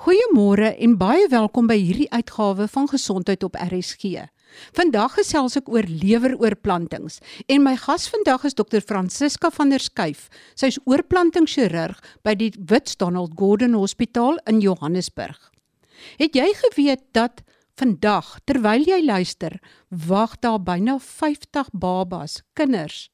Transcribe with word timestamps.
Goeiemôre 0.00 0.70
en 0.80 0.94
baie 0.96 1.26
welkom 1.28 1.66
by 1.68 1.74
hierdie 1.76 2.06
uitgawe 2.08 2.64
van 2.72 2.86
Gesondheid 2.88 3.42
op 3.44 3.58
RSG. 3.60 4.22
Vandag 4.72 5.18
gesels 5.18 5.58
ek 5.60 5.66
oor 5.68 5.84
leweroorplantings 5.84 7.18
en 7.52 7.66
my 7.66 7.74
gas 7.76 8.06
vandag 8.08 8.46
is 8.48 8.56
dokter 8.56 8.80
Francisca 8.80 9.50
van 9.52 9.74
der 9.74 9.84
Schuyf. 9.84 10.30
Sy 10.56 10.70
is 10.72 10.78
oorplantingchirurg 10.88 12.00
by 12.24 12.32
die 12.32 12.48
Wits 12.72 12.96
Donald 12.96 13.34
Gordon 13.36 13.76
Hospitaal 13.76 14.40
in 14.48 14.62
Johannesburg. 14.64 15.36
Het 16.16 16.40
jy 16.40 16.48
geweet 16.62 17.04
dat 17.12 17.44
vandag 17.76 18.38
terwyl 18.48 18.88
jy 18.88 19.02
luister, 19.04 19.58
wag 19.92 20.38
daar 20.40 20.64
byna 20.64 20.96
50 20.96 21.74
babas, 21.76 22.40
kinders 22.56 23.10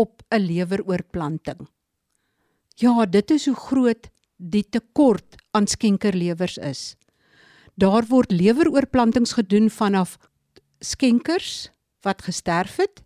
op 0.00 0.24
'n 0.32 0.40
leweroorplanting? 0.40 1.68
Ja, 2.80 3.04
dit 3.04 3.30
is 3.30 3.46
hoe 3.46 3.54
groot 3.68 4.11
die 4.42 4.64
tekort 4.66 5.38
aan 5.54 5.68
skenkerlewers 5.70 6.58
is. 6.58 6.82
Daar 7.78 8.06
word 8.10 8.32
leweroorplantings 8.34 9.36
gedoen 9.38 9.70
vanaf 9.70 10.18
skenkers 10.82 11.70
wat 12.02 12.24
gesterf 12.26 12.76
het 12.82 13.04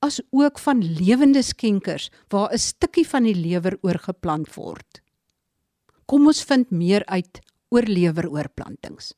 as 0.00 0.20
ook 0.32 0.58
van 0.58 0.80
lewende 0.80 1.42
skenkers 1.42 2.10
waar 2.32 2.52
'n 2.52 2.58
stukkie 2.58 3.06
van 3.08 3.22
die 3.22 3.34
lewer 3.34 3.76
oorgeplant 3.82 4.54
word. 4.54 5.02
Kom 6.06 6.26
ons 6.26 6.44
vind 6.44 6.70
meer 6.70 7.04
uit 7.06 7.40
oor 7.68 7.82
leweroorplantings. 7.82 9.14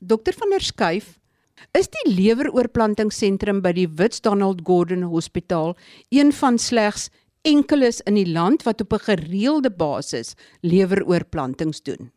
Dokter 0.00 0.32
van 0.32 0.50
der 0.50 0.60
Schuyf, 0.60 1.18
is 1.72 1.88
die 1.88 2.12
leweroorplantingsentrum 2.12 3.62
by 3.64 3.72
die 3.72 3.88
Wits 3.98 4.20
Donald 4.20 4.62
Gordon 4.66 5.02
Hospitaal 5.02 5.76
een 6.14 6.32
van 6.32 6.58
slegs 6.58 7.08
enkeles 7.44 8.00
in 8.08 8.16
die 8.16 8.28
land 8.32 8.62
wat 8.64 8.80
op 8.80 8.92
'n 8.92 9.04
gereelde 9.10 9.70
basis 9.70 10.34
leweroorplantings 10.60 11.82
doen. 11.82 12.12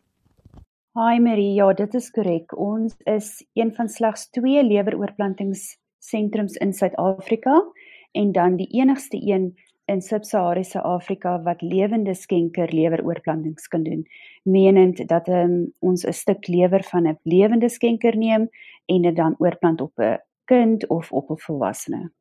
Hi 0.93 1.19
Marie, 1.19 1.53
ja, 1.53 1.73
dit 1.73 1.93
is 1.93 2.09
korrek. 2.09 2.57
Ons 2.57 2.95
is 3.03 3.45
een 3.53 3.73
van 3.75 3.89
slegs 3.89 4.29
2 4.29 4.63
leweroorplantingssentrums 4.63 6.55
in 6.55 6.73
Suid-Afrika 6.73 7.63
en 8.11 8.31
dan 8.31 8.55
die 8.55 8.67
enigste 8.67 9.17
een 9.21 9.55
in 9.85 10.01
Sub-Sahariese 10.01 10.81
Afrika 10.81 11.41
wat 11.41 11.61
lewende 11.61 12.13
skenker 12.13 12.73
leweroorplantings 12.73 13.67
kan 13.67 13.83
doen. 13.83 14.07
Menend 14.43 15.07
dat 15.07 15.27
um, 15.27 15.73
ons 15.79 16.05
'n 16.05 16.13
stuk 16.13 16.47
lewer 16.47 16.83
van 16.83 17.07
'n 17.07 17.19
lewende 17.23 17.69
skenker 17.69 18.17
neem 18.17 18.49
en 18.85 19.01
dit 19.01 19.15
dan 19.15 19.35
oorplant 19.37 19.81
op 19.81 19.99
'n 19.99 20.19
kind 20.45 20.87
of 20.87 21.11
op 21.11 21.29
'n 21.29 21.37
volwassene. 21.37 22.11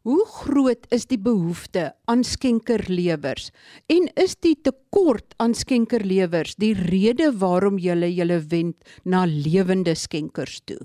Hoe 0.00 0.22
groot 0.24 0.86
is 0.88 1.02
die 1.10 1.18
behoefte 1.20 1.90
aan 2.08 2.22
skenkerlewers 2.24 3.50
en 3.92 4.06
is 4.22 4.32
die 4.40 4.54
tekort 4.56 5.34
aan 5.36 5.52
skenkerlewers 5.52 6.54
die 6.56 6.72
rede 6.72 7.26
waarom 7.42 7.76
jy 7.76 8.08
julle 8.08 8.38
wend 8.48 8.88
na 9.04 9.26
lewende 9.28 9.92
skenkers 9.92 10.62
toe? 10.64 10.78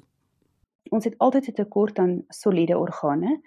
Ons 0.91 1.07
het 1.07 1.15
altyd 1.23 1.47
'n 1.47 1.55
tekort 1.63 1.99
aan 1.99 2.25
soliede 2.29 2.77
organe, 2.77 3.39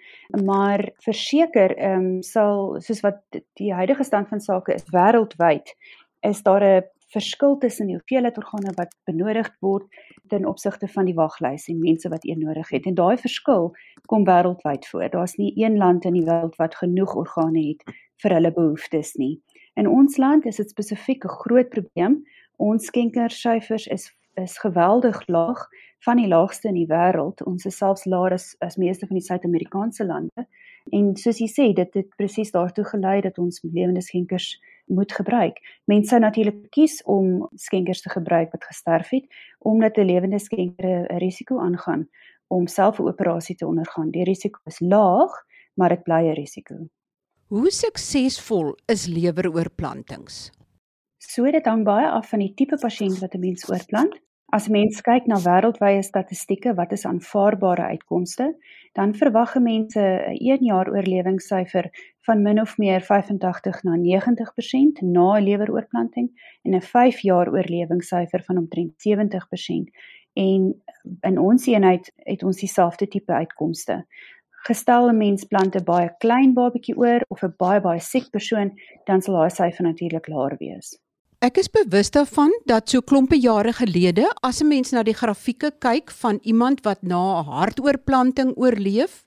maar 0.44 0.88
verseker 1.04 1.76
ehm 1.76 2.16
um, 2.16 2.22
sal 2.22 2.80
soos 2.80 3.04
wat 3.04 3.20
die 3.60 3.72
huidige 3.72 4.04
stand 4.04 4.28
van 4.28 4.40
sake 4.40 4.72
is 4.74 4.88
wêreldwyd 4.88 5.76
is 6.20 6.42
daar 6.42 6.64
'n 6.64 6.82
verskil 7.14 7.56
tussen 7.58 7.88
die 7.88 7.96
hoeveelheid 7.96 8.36
organe 8.38 8.72
wat 8.76 8.92
benodig 9.08 9.48
word 9.64 9.86
ten 10.28 10.46
opsigte 10.46 10.88
van 10.88 11.08
die 11.08 11.14
waglys 11.16 11.68
en 11.68 11.80
mense 11.80 12.08
wat 12.12 12.26
een 12.28 12.42
nodig 12.44 12.68
het. 12.74 12.86
En 12.86 12.98
daai 12.98 13.16
verskil 13.16 13.72
kom 14.06 14.26
wêreldwyd 14.28 14.86
voor. 14.90 15.08
Daar's 15.10 15.38
nie 15.40 15.52
een 15.56 15.78
land 15.78 16.04
in 16.04 16.18
die 16.18 16.26
wêreld 16.26 16.56
wat 16.60 16.76
genoeg 16.76 17.14
organe 17.16 17.64
het 17.70 17.96
vir 18.22 18.36
hulle 18.36 18.52
behoeftes 18.52 19.14
nie. 19.16 19.38
In 19.78 19.88
ons 19.88 20.16
land 20.18 20.46
is 20.46 20.56
dit 20.56 20.70
spesifiek 20.70 21.24
'n 21.24 21.38
groot 21.42 21.68
probleem. 21.68 22.24
Ons 22.56 22.86
skenkersyfers 22.86 23.86
is 23.86 24.12
is 24.38 24.58
geweldig 24.58 25.26
laag, 25.26 25.66
van 25.98 26.16
die 26.16 26.28
laagste 26.28 26.68
in 26.68 26.74
die 26.74 26.86
wêreld. 26.86 27.42
Ons 27.46 27.66
is 27.66 27.76
selfs 27.76 28.06
laer 28.06 28.36
as 28.36 28.54
as 28.64 28.76
meeste 28.76 29.06
van 29.06 29.18
die 29.18 29.24
Suid-Amerikaanse 29.24 30.06
lande. 30.06 30.46
En 30.94 31.16
soos 31.16 31.40
jy 31.42 31.48
sê, 31.50 31.66
dit 31.74 31.94
het 31.94 32.08
presies 32.16 32.52
daartoe 32.54 32.84
gelei 32.84 33.20
dat 33.20 33.38
ons 33.38 33.60
lewende 33.62 34.02
skenkers 34.04 34.54
moet 34.88 35.12
gebruik. 35.12 35.58
Mense 35.84 36.08
sou 36.08 36.20
natuurlik 36.20 36.70
kies 36.70 37.02
om 37.04 37.48
skenkers 37.54 38.02
te 38.02 38.10
gebruik 38.10 38.52
wat 38.52 38.64
gesterf 38.64 39.10
het 39.10 39.26
omdat 39.58 39.98
'n 39.98 40.04
lewende 40.04 40.38
skenker 40.38 41.06
'n 41.12 41.18
risiko 41.18 41.60
aangaan 41.60 42.08
om 42.48 42.66
self 42.66 42.98
'n 42.98 43.08
operasie 43.08 43.56
te 43.56 43.66
ondergaan. 43.66 44.10
Die 44.10 44.24
risiko 44.24 44.60
is 44.64 44.80
laag, 44.80 45.32
maar 45.74 45.88
dit 45.88 46.02
bly 46.02 46.22
'n 46.28 46.34
risiko. 46.34 46.74
Hoe 47.46 47.70
suksesvol 47.70 48.76
is 48.86 49.06
leweroorplantings? 49.06 50.50
So 51.18 51.50
dit 51.50 51.64
hang 51.64 51.84
baie 51.84 52.08
af 52.08 52.28
van 52.28 52.38
die 52.38 52.54
tipe 52.54 52.76
pasiënt 52.76 53.18
wat 53.18 53.34
'n 53.34 53.40
mens 53.40 53.70
oorplant. 53.70 54.20
As 54.48 54.64
mens 54.72 55.02
kyk 55.04 55.26
na 55.28 55.36
wêreldwye 55.44 56.00
statistieke 56.00 56.72
wat 56.76 56.92
is 56.96 57.02
aanvaarbare 57.04 57.90
uitkomste, 57.92 58.46
dan 58.96 59.10
verwag 59.12 59.50
mense 59.60 60.00
'n 60.00 60.38
1 60.40 60.62
jaar 60.64 60.88
oorlewingssyfer 60.88 61.90
van 62.26 62.42
min 62.42 62.60
of 62.60 62.78
meer 62.78 63.02
85 63.04 63.82
na 63.84 63.96
90% 63.96 65.02
na 65.02 65.36
'n 65.36 65.44
leweroorplanting 65.44 66.28
en 66.64 66.74
'n 66.74 66.80
5 66.80 67.18
jaar 67.20 67.48
oorlewingssyfer 67.52 68.42
van 68.46 68.58
omtrent 68.58 68.92
70%. 68.96 69.90
En 70.32 70.82
in 71.20 71.38
ons 71.38 71.66
eenheid 71.66 72.12
het 72.16 72.42
ons 72.42 72.60
dieselfde 72.60 73.08
tipe 73.08 73.32
uitkomste. 73.32 74.06
Gestel 74.64 75.08
'n 75.08 75.16
mens 75.16 75.44
plant 75.44 75.76
'n 75.76 75.84
baie 75.84 76.14
klein 76.18 76.54
babatjie 76.54 76.96
oor 76.96 77.20
of 77.28 77.42
'n 77.42 77.54
baie 77.56 77.80
baie 77.80 78.00
siek 78.00 78.30
persoon, 78.30 78.72
dan 79.04 79.20
sal 79.20 79.34
daai 79.34 79.50
syfer 79.50 79.84
natuurlik 79.84 80.28
laer 80.28 80.56
wees. 80.58 81.07
Ek 81.38 81.54
is 81.60 81.68
bewus 81.70 82.08
daarvan 82.10 82.50
dat 82.66 82.90
so 82.90 82.98
klompe 82.98 83.36
jare 83.38 83.70
gelede 83.70 84.24
as 84.42 84.58
'n 84.60 84.66
mens 84.66 84.90
na 84.90 85.04
die 85.06 85.14
grafieke 85.14 85.70
kyk 85.78 86.10
van 86.10 86.40
iemand 86.42 86.82
wat 86.82 87.02
na 87.02 87.38
'n 87.38 87.44
hartoortplanting 87.46 88.56
oorleef 88.56 89.22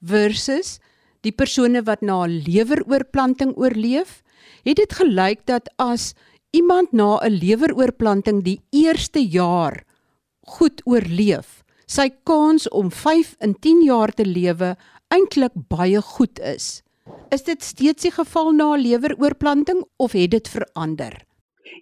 versus 0.00 0.78
die 1.22 1.32
persone 1.32 1.82
wat 1.82 2.02
na 2.02 2.22
'n 2.22 2.38
leweroortplanting 2.46 3.56
oorleef, 3.56 4.22
het 4.62 4.76
dit 4.76 4.92
gelyk 4.92 5.44
dat 5.46 5.68
as 5.76 6.14
iemand 6.52 6.92
na 6.92 7.18
'n 7.18 7.34
leweroortplanting 7.42 8.44
die 8.44 8.60
eerste 8.70 9.18
jaar 9.18 9.82
goed 10.46 10.82
oorleef, 10.86 11.64
sy 11.86 12.10
kans 12.22 12.68
om 12.68 12.90
5 12.90 13.34
in 13.40 13.58
10 13.58 13.82
jaar 13.82 14.14
te 14.14 14.24
lewe 14.24 14.76
eintlik 15.08 15.52
baie 15.68 16.00
goed 16.00 16.38
is. 16.38 16.83
Is 17.28 17.42
dit 17.44 17.62
steeds 17.62 18.02
die 18.02 18.12
geval 18.14 18.52
na 18.52 18.74
leweroorplanting 18.76 19.84
of 19.96 20.12
het 20.12 20.30
dit 20.30 20.48
verander? 20.48 21.24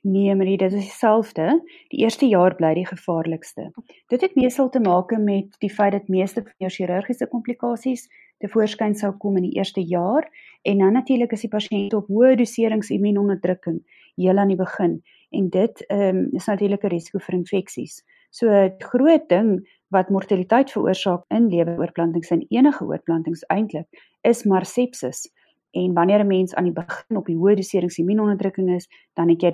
Nee, 0.03 0.35
Marie, 0.35 0.57
dit 0.57 0.73
is 0.73 0.85
dieselfde. 0.89 1.61
Die 1.89 2.01
eerste 2.01 2.27
jaar 2.27 2.55
bly 2.55 2.73
die 2.75 2.87
gevaarlikste. 2.87 3.71
Dit 4.09 4.21
het 4.21 4.35
meestal 4.35 4.69
te 4.69 4.81
maak 4.81 5.13
met 5.19 5.59
die 5.59 5.71
feit 5.71 5.93
dat 5.93 6.09
meeste 6.09 6.43
van 6.43 6.55
jou 6.57 6.71
chirurgiese 6.71 7.29
komplikasies 7.29 8.09
te 8.39 8.49
voorskyn 8.51 8.95
sou 8.99 9.13
kom 9.19 9.37
in 9.39 9.47
die 9.51 9.59
eerste 9.59 9.83
jaar 9.87 10.27
en 10.63 10.79
dan 10.79 10.97
natuurlik 10.99 11.33
is 11.37 11.45
die 11.45 11.53
pasiënt 11.53 11.95
op 11.95 12.09
hoë 12.11 12.35
doserings 12.41 12.91
immuunonderdrukking 12.91 13.83
heel 14.17 14.39
aan 14.39 14.51
die 14.51 14.59
begin 14.59 14.99
en 15.31 15.51
dit 15.51 15.85
um, 15.89 16.25
is 16.33 16.49
natuurlik 16.51 16.85
'n 16.85 16.95
risiko 16.97 17.19
vir 17.19 17.39
infeksies. 17.39 18.03
So 18.31 18.49
'n 18.49 18.75
groot 18.79 19.29
ding 19.29 19.69
wat 19.93 20.11
mortaliteit 20.11 20.73
veroorsaak 20.73 21.25
in 21.29 21.49
leweroorplantings 21.53 22.33
en 22.35 22.47
enige 22.49 22.85
oorplantings 22.85 23.45
eintlik 23.53 24.05
is 24.29 24.45
maar 24.49 24.67
sepsis. 24.67 25.29
En 25.73 25.95
wanneer 25.95 26.25
'n 26.25 26.27
mens 26.27 26.55
aan 26.55 26.65
die 26.65 26.73
begin 26.73 27.17
op 27.17 27.27
die 27.27 27.37
hoë 27.37 27.55
doserings 27.55 27.99
immuunonderdrukking 27.99 28.75
is, 28.75 28.89
dan 29.15 29.29
het 29.29 29.43
jy 29.43 29.53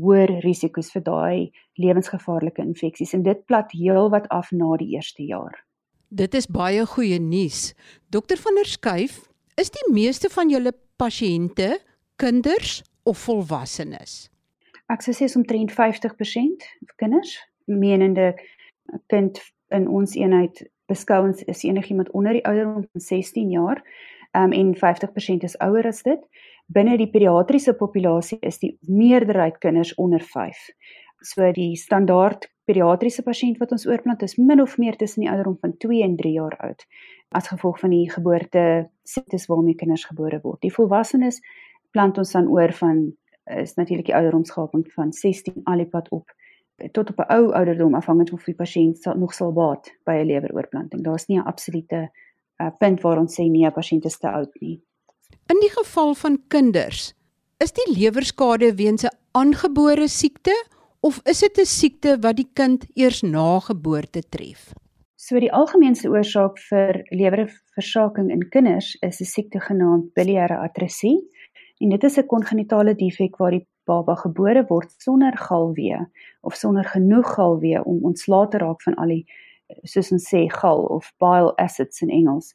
hoër 0.00 0.40
risiko's 0.40 0.90
vir 0.92 1.02
daai 1.02 1.50
lewensgevaarlike 1.74 2.62
infeksies 2.62 3.14
en 3.14 3.22
dit 3.22 3.44
plat 3.46 3.70
heelwat 3.72 4.28
af 4.28 4.50
na 4.52 4.76
die 4.76 4.94
eerste 4.96 5.22
jaar. 5.22 5.64
Dit 6.08 6.34
is 6.34 6.46
baie 6.46 6.86
goeie 6.86 7.20
nuus. 7.20 7.74
Dokter 8.10 8.36
van 8.36 8.54
der 8.54 8.68
Schuyf, 8.70 9.28
is 9.56 9.70
die 9.70 9.92
meeste 9.92 10.28
van 10.28 10.50
julle 10.50 10.72
pasiënte 10.96 11.78
kinders 12.16 12.82
of 13.02 13.18
volwassenes? 13.18 14.28
Ek 14.92 15.02
sou 15.02 15.14
sê 15.16 15.28
omtrent 15.36 15.72
50% 15.72 16.66
kinders, 16.96 17.38
menende 17.66 18.34
'n 18.92 19.00
kind 19.08 19.40
in 19.76 19.88
ons 19.88 20.16
eenheid 20.16 20.62
beskou 20.90 21.22
ons 21.26 21.42
is 21.48 21.64
enigiemand 21.64 22.10
onder 22.12 22.36
die 22.36 22.44
ouderdom 22.44 22.84
van 22.84 23.00
16 23.00 23.50
jaar 23.50 23.80
um, 24.36 24.52
en 24.52 24.74
50% 24.74 25.46
is 25.48 25.56
ouer 25.64 25.86
as 25.88 26.02
dit. 26.02 26.20
Binne 26.66 26.96
die 27.00 27.10
pediatriese 27.10 27.74
populasie 27.76 28.38
is 28.40 28.60
die 28.62 28.74
meerderheid 28.88 29.58
kinders 29.60 29.94
onder 30.00 30.20
5. 30.20 30.60
So 31.24 31.50
die 31.56 31.74
standaard 31.76 32.48
pediatriese 32.68 33.24
pasiënt 33.24 33.60
wat 33.60 33.72
ons 33.76 33.86
oorplant 33.88 34.22
is 34.24 34.38
min 34.40 34.62
of 34.62 34.78
meer 34.80 34.96
tussen 34.96 35.24
die 35.24 35.30
ouderdom 35.30 35.58
van 35.60 35.76
2 35.84 36.02
en 36.04 36.16
3 36.20 36.32
jaar 36.32 36.56
oud 36.68 36.86
as 37.34 37.50
gevolg 37.50 37.80
van 37.82 37.90
die 37.90 38.06
geboorte 38.10 38.88
siektes 39.02 39.48
waarmee 39.50 39.74
kinders 39.74 40.06
gebore 40.06 40.38
word. 40.42 40.60
Die 40.62 40.72
volwassenes 40.72 41.40
plant 41.92 42.18
ons 42.18 42.32
dan 42.32 42.48
oor 42.48 42.72
van 42.78 43.08
is 43.50 43.74
natuurlik 43.76 44.06
die 44.08 44.16
ouderdomsgaping 44.16 44.86
van 44.94 45.12
16 45.12 45.60
alipad 45.68 46.08
op 46.14 46.30
tot 46.92 47.10
op 47.10 47.18
'n 47.18 47.32
ou 47.32 47.52
ouderdom 47.52 47.94
afhangend 47.94 48.32
of 48.32 48.44
die 48.44 48.54
pasiënt 48.54 48.98
sal, 49.02 49.16
nog 49.16 49.34
sal 49.34 49.52
baat 49.52 49.90
by 50.04 50.12
'n 50.12 50.26
leweroorplanting. 50.26 51.04
Daar's 51.04 51.26
nie 51.26 51.38
'n 51.38 51.46
absolute 51.46 52.10
uh, 52.62 52.70
punt 52.78 53.00
waar 53.00 53.18
ons 53.18 53.34
sê 53.34 53.50
nee, 53.50 53.66
'n 53.66 53.72
pasiënt 53.72 54.04
is 54.04 54.18
te 54.18 54.30
oud 54.30 54.54
nie. 54.60 54.82
In 55.46 55.60
die 55.60 55.70
geval 55.70 56.14
van 56.14 56.38
kinders, 56.48 57.14
is 57.58 57.72
die 57.72 57.92
lewerskade 57.98 58.74
weens 58.74 59.04
'n 59.04 59.16
aangebore 59.32 60.08
siekte 60.08 60.54
of 61.00 61.20
is 61.24 61.40
dit 61.40 61.58
'n 61.58 61.64
siekte 61.64 62.18
wat 62.20 62.36
die 62.36 62.50
kind 62.52 62.86
eers 62.94 63.22
na 63.22 63.60
geboorte 63.60 64.22
tref? 64.28 64.72
So 65.16 65.40
die 65.40 65.52
algemeenste 65.52 66.08
oorsaak 66.08 66.58
vir 66.68 67.04
lewerversaking 67.10 68.30
in 68.30 68.48
kinders 68.48 68.96
is 69.00 69.20
'n 69.20 69.24
siekte 69.24 69.60
genaamd 69.60 70.12
biliêre 70.14 70.58
atresie 70.58 71.18
en 71.80 71.88
dit 71.88 72.04
is 72.04 72.18
'n 72.18 72.26
kongenitale 72.26 72.94
defek 72.94 73.36
waar 73.36 73.50
die 73.50 73.66
baba 73.84 74.14
gebore 74.14 74.64
word 74.68 74.94
sonder 74.98 75.36
galwee 75.36 76.00
of 76.40 76.54
sonder 76.54 76.84
genoeg 76.84 77.34
galwee 77.34 77.84
om 77.84 78.04
ontslae 78.04 78.48
te 78.48 78.58
raak 78.58 78.82
van 78.82 78.94
al 78.94 79.08
die 79.08 79.24
soos 79.88 80.12
ons 80.12 80.26
sê 80.28 80.44
gal 80.52 80.84
of 80.92 81.12
bile 81.22 81.52
acids 81.56 82.02
in 82.02 82.10
Engels. 82.10 82.54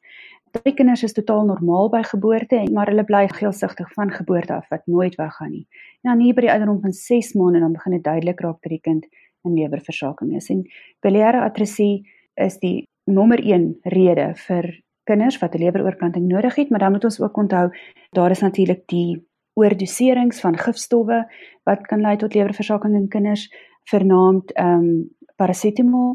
Drie 0.52 0.74
kinders 0.74 1.04
is 1.06 1.14
totaal 1.14 1.46
normaal 1.46 1.92
by 1.94 2.02
geboorte, 2.10 2.64
maar 2.74 2.90
hulle 2.90 3.06
bly 3.06 3.28
geelsigtig 3.30 3.90
van 3.94 4.12
geboorte 4.14 4.56
af 4.56 4.70
wat 4.74 4.86
nooit 4.90 5.16
weggaan 5.20 5.52
nie. 5.52 5.66
En 6.02 6.12
dan 6.12 6.24
hier 6.26 6.34
by 6.34 6.48
die 6.48 6.52
ouderdom 6.52 6.80
van 6.82 6.94
6 6.94 7.34
maande 7.38 7.62
dan 7.62 7.76
begin 7.78 7.98
dit 7.98 8.04
duidelik 8.04 8.42
raak 8.42 8.62
dat 8.62 8.72
die 8.72 8.82
kind 8.82 9.06
'n 9.46 9.54
lewerversaking 9.54 10.36
is. 10.36 10.50
En 10.50 10.64
biliêre 11.06 11.42
atresie 11.42 12.10
is 12.36 12.58
die 12.60 12.88
nommer 13.06 13.40
1 13.40 13.78
rede 13.84 14.34
vir 14.36 14.82
kinders 15.04 15.38
wat 15.42 15.56
'n 15.56 15.64
leweroorplanting 15.64 16.28
nodig 16.28 16.56
het, 16.56 16.70
maar 16.70 16.80
dan 16.80 16.92
moet 16.92 17.04
ons 17.04 17.22
ook 17.22 17.38
onthou 17.38 17.70
daar 18.12 18.32
is 18.32 18.42
natuurlik 18.42 18.88
die 18.88 19.29
oordoserings 19.60 20.42
van 20.44 20.58
gifstowwe 20.58 21.24
wat 21.70 21.88
kan 21.88 22.02
lei 22.02 22.16
tot 22.18 22.34
lewerversaking 22.34 22.96
in 22.98 23.08
kinders, 23.14 23.48
vernaamd 23.92 24.54
ehm 24.56 24.84
um, 24.84 24.92
parasetamol 25.40 26.14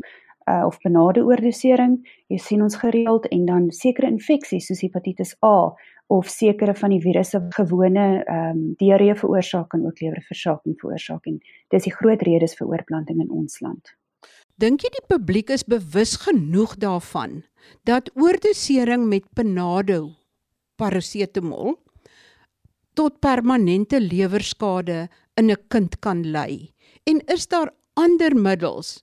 uh, 0.51 0.65
of 0.67 0.79
benade 0.85 1.23
oordosering. 1.25 1.97
Jy 2.29 2.39
sien 2.39 2.63
ons 2.63 2.77
gereeld 2.77 3.27
en 3.33 3.45
dan 3.49 3.71
sekere 3.73 4.11
infeksies 4.13 4.69
soos 4.69 4.83
hepatitis 4.85 5.33
A 5.45 5.73
of 6.13 6.29
sekere 6.29 6.75
van 6.77 6.93
die 6.93 7.01
virusse 7.01 7.41
gewone 7.57 8.07
ehm 8.23 8.51
um, 8.51 8.65
diarree 8.81 9.15
veroorsaak 9.17 9.75
en 9.75 9.87
ook 9.89 10.01
lewerversaking 10.05 10.77
veroorsaak 10.81 11.27
en 11.31 11.41
dis 11.73 11.89
die 11.89 11.95
groot 11.95 12.23
redes 12.23 12.57
vir 12.59 12.69
oorplanting 12.69 13.23
in 13.25 13.31
ons 13.31 13.61
land. 13.65 13.95
Dink 14.61 14.85
jy 14.85 14.93
die 14.95 15.07
publiek 15.11 15.51
is 15.51 15.65
bewus 15.67 16.15
genoeg 16.23 16.77
daarvan 16.79 17.43
dat 17.89 18.11
oordosering 18.15 19.09
met 19.09 19.25
benado 19.35 20.13
parasetamol 20.79 21.75
tot 22.95 23.21
permanente 23.21 24.01
lewerskade 24.01 25.09
in 25.35 25.51
'n 25.51 25.67
kind 25.69 25.99
kan 25.99 26.31
lei? 26.31 26.73
En 27.05 27.21
is 27.27 27.47
daar 27.49 27.71
ander 27.95 28.37
middels 28.37 29.03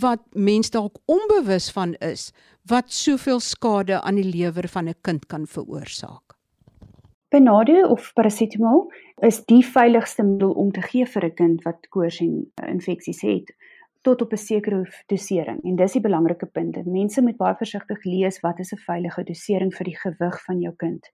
wat 0.00 0.22
mens 0.32 0.70
dalk 0.70 0.96
onbewus 1.04 1.70
van 1.70 1.94
is 1.94 2.32
wat 2.66 2.92
soveel 2.92 3.40
skade 3.40 4.00
aan 4.00 4.14
die 4.14 4.30
lewer 4.36 4.68
van 4.68 4.88
'n 4.88 5.00
kind 5.00 5.26
kan 5.26 5.46
veroorsaak. 5.46 6.34
Benado 7.28 7.88
of 7.88 8.12
parasetamol 8.14 8.92
is 9.16 9.44
die 9.44 9.64
veiligste 9.64 10.22
middel 10.22 10.52
om 10.52 10.72
te 10.72 10.80
gee 10.80 11.06
vir 11.06 11.24
'n 11.24 11.34
kind 11.34 11.62
wat 11.62 11.88
koors 11.88 12.20
en 12.20 12.52
infeksies 12.66 13.20
het 13.20 13.54
tot 14.02 14.22
op 14.22 14.32
'n 14.32 14.36
sekere 14.36 14.86
dosering. 15.06 15.62
En 15.64 15.76
dis 15.76 15.92
die 15.92 16.00
belangrike 16.00 16.46
punt. 16.46 16.86
Mense 16.86 17.22
moet 17.22 17.36
baie 17.36 17.54
versigtig 17.54 18.04
lees 18.04 18.40
wat 18.40 18.58
is 18.58 18.72
'n 18.72 18.84
veilige 18.86 19.22
dosering 19.24 19.74
vir 19.74 19.84
die 19.84 19.96
gewig 19.96 20.44
van 20.44 20.60
jou 20.60 20.74
kind. 20.76 21.10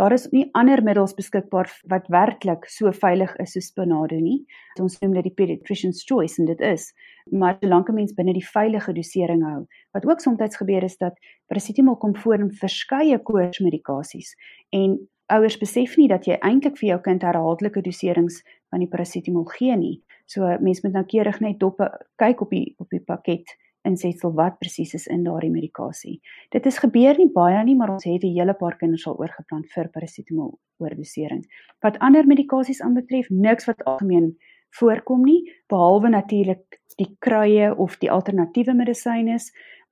Daar 0.00 0.12
is 0.12 0.30
nie 0.32 0.46
ander 0.56 0.80
middels 0.80 1.12
beskikbaar 1.12 1.68
wat 1.92 2.06
werklik 2.08 2.64
so 2.72 2.88
veilig 3.02 3.34
is 3.42 3.50
soos 3.52 3.66
Spinado 3.68 4.16
nie. 4.16 4.38
Ons 4.80 4.96
noem 5.02 5.18
dit 5.18 5.26
die 5.28 5.34
pediatrician's 5.36 6.06
choice 6.08 6.40
en 6.40 6.48
dit 6.48 6.62
is, 6.64 6.86
maar 7.28 7.58
solank 7.60 7.90
'n 7.90 7.98
mens 7.98 8.14
binne 8.16 8.32
die 8.32 8.46
veilige 8.54 8.94
dosering 8.96 9.44
hou. 9.44 9.66
Wat 9.92 10.06
ook 10.06 10.20
soms 10.20 10.56
gebeur 10.56 10.82
is 10.82 10.96
dat 10.96 11.20
parasetamol 11.48 11.96
kom 11.96 12.16
voor 12.16 12.40
in 12.40 12.50
verskeie 12.50 13.18
koorsmedikasies 13.18 14.34
en 14.70 14.98
ouers 15.26 15.58
besef 15.58 15.96
nie 15.96 16.08
dat 16.08 16.24
jy 16.24 16.38
eintlik 16.40 16.78
vir 16.78 16.88
jou 16.88 17.00
kind 17.00 17.22
herhaaldelike 17.22 17.82
doserings 17.82 18.42
van 18.70 18.80
die 18.80 18.88
parasetamol 18.88 19.44
gee 19.44 19.76
nie. 19.76 20.02
So 20.26 20.56
mens 20.60 20.82
moet 20.82 20.92
noukeurig 20.92 21.40
net 21.40 21.58
dop 21.58 21.76
kyk 22.16 22.40
op 22.40 22.50
die 22.50 22.74
op 22.78 22.88
die 22.88 23.04
pakket 23.04 23.44
insetsel 23.82 24.32
wat 24.36 24.58
presies 24.58 24.94
is 24.94 25.06
in 25.06 25.24
daardie 25.24 25.50
medikasie. 25.50 26.20
Dit 26.50 26.66
is 26.66 26.78
gebeur 26.78 27.16
nie 27.18 27.30
baie 27.32 27.64
nie, 27.64 27.76
maar 27.76 27.90
ons 27.90 28.04
het 28.04 28.24
'n 28.24 28.36
hele 28.36 28.54
paar 28.54 28.76
kinders 28.76 29.06
al 29.06 29.18
oorgeplant 29.18 29.66
vir 29.72 29.88
parasetamol 29.88 30.58
oordosering. 30.78 31.44
Wat 31.80 31.98
ander 31.98 32.26
medikasies 32.26 32.80
aanbetref, 32.80 33.30
niks 33.30 33.64
wat 33.64 33.84
algemeen 33.84 34.36
voorkom 34.70 35.24
nie, 35.24 35.52
behalwe 35.68 36.08
natuurlik 36.08 36.80
die 36.96 37.16
kruie 37.18 37.70
of 37.76 37.98
die 37.98 38.10
alternatiewe 38.10 38.74
medisyne. 38.74 39.38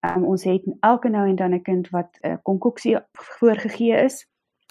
Um, 0.06 0.24
ons 0.24 0.44
het 0.44 0.62
elke 0.80 1.08
nou 1.08 1.28
en 1.28 1.36
dan 1.36 1.54
'n 1.54 1.62
kind 1.62 1.88
wat 1.90 2.18
'n 2.22 2.28
uh, 2.28 2.36
konkoksie 2.42 2.96
voorgegee 3.12 4.04
is 4.04 4.26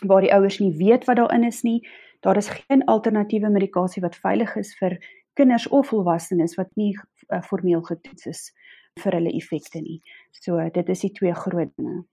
waar 0.05 0.21
die 0.21 0.33
ouers 0.33 0.59
nie 0.59 0.77
weet 0.77 1.05
wat 1.05 1.15
daarin 1.15 1.43
is 1.43 1.61
nie. 1.63 1.81
Daar 2.19 2.37
is 2.37 2.49
geen 2.49 2.85
alternatiewe 2.85 3.49
medikasie 3.49 4.01
wat 4.01 4.15
veilig 4.15 4.55
is 4.55 4.77
vir 4.77 4.97
kinders 5.33 5.67
of 5.67 5.87
volwassenes 5.87 6.55
wat 6.55 6.69
nie 6.75 6.97
uh, 7.33 7.41
formeel 7.41 7.81
getoets 7.81 8.25
is 8.25 8.41
vir 9.03 9.18
hulle 9.19 9.33
effekte 9.38 9.81
nie. 9.81 10.01
So 10.31 10.62
dit 10.74 10.89
is 10.89 11.03
die 11.06 11.13
twee 11.13 11.33
groot 11.33 11.74
dinge. 11.77 12.03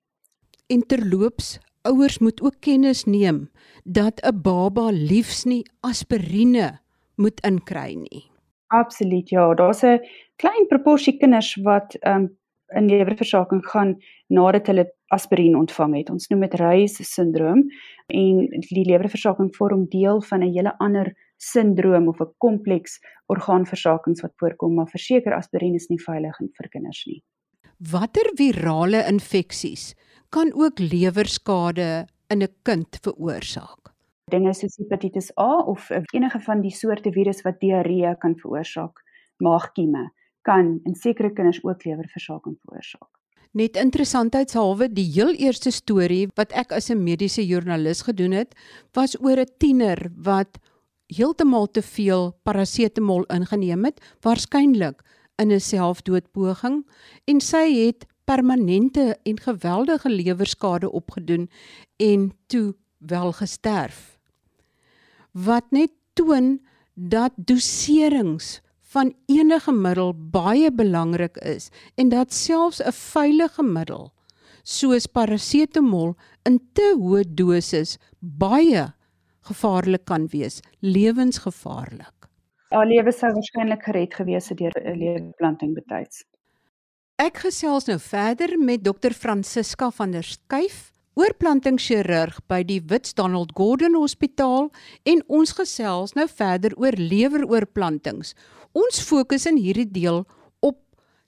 En 0.72 0.82
terloops, 0.88 1.58
ouers 1.84 2.18
moet 2.18 2.40
ook 2.42 2.60
kennis 2.60 3.04
neem 3.04 3.48
dat 3.84 4.20
'n 4.24 4.40
baba 4.42 4.90
liefs 4.90 5.44
nie 5.44 5.64
aspirine 5.80 6.80
moet 7.16 7.40
inkry 7.40 7.94
nie. 7.94 8.30
Absoluut 8.66 9.28
ja, 9.28 9.54
daar's 9.54 9.82
'n 9.82 10.00
klein 10.36 10.66
proporsie 10.68 11.18
kinders 11.18 11.54
wat 11.62 11.96
um, 12.06 12.36
in 12.74 12.86
lewerversaking 12.88 13.66
gaan 13.66 13.96
nadat 14.26 14.66
hulle 14.66 14.92
aspirien 15.06 15.56
ontvang 15.56 15.96
het. 15.96 16.10
Ons 16.10 16.28
noem 16.28 16.40
dit 16.40 16.54
Reis 16.54 16.96
syndroom 17.14 17.64
en 18.06 18.48
die 18.68 18.86
lewerversaking 18.88 19.54
vorm 19.56 19.86
deel 19.88 20.22
van 20.22 20.42
'n 20.42 20.54
hele 20.54 20.74
ander 20.78 21.14
sindroom 21.52 22.08
of 22.08 22.20
'n 22.20 22.32
kompleks 22.38 22.98
orgaanversakings 23.26 24.22
wat 24.22 24.34
voorkom, 24.36 24.74
maar 24.74 24.88
verseker 24.88 25.34
aspirien 25.34 25.74
is 25.74 25.88
nie 25.88 26.00
veilig 26.00 26.36
vir 26.38 26.68
kinders 26.68 27.04
nie. 27.06 27.22
Watter 27.78 28.30
virale 28.36 29.04
infeksies 29.08 29.94
kan 30.30 30.52
ook 30.54 30.78
lewerskade 30.78 32.06
in 32.30 32.42
'n 32.42 32.54
kind 32.62 32.98
veroorsaak? 33.02 33.92
Dinge 34.30 34.54
soos 34.54 34.76
hepatitis 34.76 35.30
A 35.38 35.58
of 35.66 35.90
enige 36.12 36.40
van 36.40 36.60
die 36.60 36.70
soorte 36.70 37.12
virus 37.12 37.42
wat 37.42 37.60
diarree 37.60 38.14
kan 38.18 38.34
veroorsaak, 38.34 39.02
maagkieme 39.38 40.10
kan 40.42 40.80
in 40.84 40.94
sekere 40.94 41.32
kinders 41.32 41.64
ook 41.64 41.84
lewerversaking 41.84 42.56
veroorsaak. 42.64 43.10
Net 43.54 43.76
interessantheidshalwe, 43.76 44.88
die 44.90 45.06
heel 45.14 45.34
eerste 45.34 45.70
storie 45.70 46.28
wat 46.34 46.52
ek 46.52 46.72
as 46.72 46.90
'n 46.90 47.04
mediese 47.04 47.46
joernalis 47.46 48.02
gedoen 48.02 48.32
het, 48.32 48.54
was 48.92 49.20
oor 49.20 49.38
'n 49.38 49.52
tiener 49.58 50.10
wat 50.16 50.58
heeltemal 51.16 51.70
te 51.70 51.82
veel 51.82 52.32
parasetamol 52.42 53.24
ingeneem 53.24 53.84
het, 53.84 54.00
waarskynlik 54.20 55.02
in 55.36 55.52
'n 55.52 55.60
selfdoodpoging 55.60 56.86
en 57.24 57.40
sy 57.40 57.66
het 57.86 58.06
permanente 58.24 59.18
en 59.22 59.40
geweldige 59.40 60.08
lewerskade 60.08 60.90
opgedoen 60.90 61.50
en 61.96 62.32
toe 62.46 62.74
wel 62.98 63.32
gesterf. 63.32 64.18
Wat 65.30 65.64
net 65.70 65.90
toon 66.12 66.60
dat 66.94 67.32
doserings 67.36 68.60
van 68.80 69.14
enige 69.26 69.72
middel 69.72 70.14
baie 70.30 70.72
belangrik 70.72 71.36
is 71.36 71.68
en 71.94 72.08
dat 72.08 72.32
selfs 72.32 72.82
'n 72.82 72.92
veilige 72.92 73.62
middel 73.62 74.12
soos 74.62 75.06
parasetamol 75.06 76.14
in 76.42 76.60
te 76.72 76.94
hoë 76.98 77.24
doses 77.34 77.98
baie 78.18 78.94
gevaarlik 79.48 80.04
kan 80.04 80.28
wees, 80.32 80.60
lewensgevaarlik. 80.80 82.28
Haar 82.74 82.86
lewe 82.86 83.12
sou 83.12 83.30
waarskynlik 83.32 83.84
gered 83.86 84.14
gewees 84.14 84.48
het 84.48 84.58
deur 84.58 84.74
'n 84.80 84.98
lewerplanting 84.98 85.74
betyds. 85.74 86.24
Ek 87.16 87.36
gesels 87.44 87.86
nou 87.86 87.98
verder 87.98 88.58
met 88.58 88.82
Dr 88.82 89.12
Francisca 89.12 89.90
van 89.90 90.10
der 90.10 90.24
Skuyf, 90.26 90.90
oorplantingchirurg 91.14 92.40
by 92.50 92.64
die 92.66 92.80
Wits 92.90 93.14
Donald 93.14 93.52
Gordon 93.54 93.94
Hospitaal 93.94 94.72
en 95.04 95.22
ons 95.28 95.52
gesels 95.52 96.16
nou 96.18 96.26
verder 96.26 96.74
oor 96.74 96.96
leweroorplantings. 96.98 98.34
Ons 98.74 98.98
fokus 99.06 99.46
in 99.46 99.56
hierdie 99.56 99.86
deel 99.86 100.24
op 100.58 100.80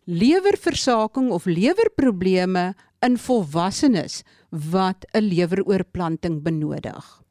lewerversaking 0.07 1.31
of 1.31 1.47
lewerprobleme 1.47 2.75
in 3.07 3.17
volwassenes 3.17 4.25
wat 4.51 5.07
'n 5.15 5.23
leweroorplanting 5.23 6.43
benodig. 6.43 7.26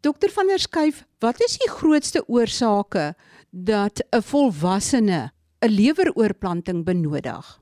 Dokter 0.00 0.30
van 0.30 0.46
der 0.46 0.58
Skuyf, 0.58 1.04
wat 1.20 1.40
is 1.40 1.56
die 1.58 1.70
grootste 1.70 2.22
oorsake 2.28 3.14
dat 3.50 4.02
'n 4.12 4.22
volwassene 4.22 5.30
'n 5.64 5.70
leweroorplanting 5.70 6.84
benodig? 6.84 7.60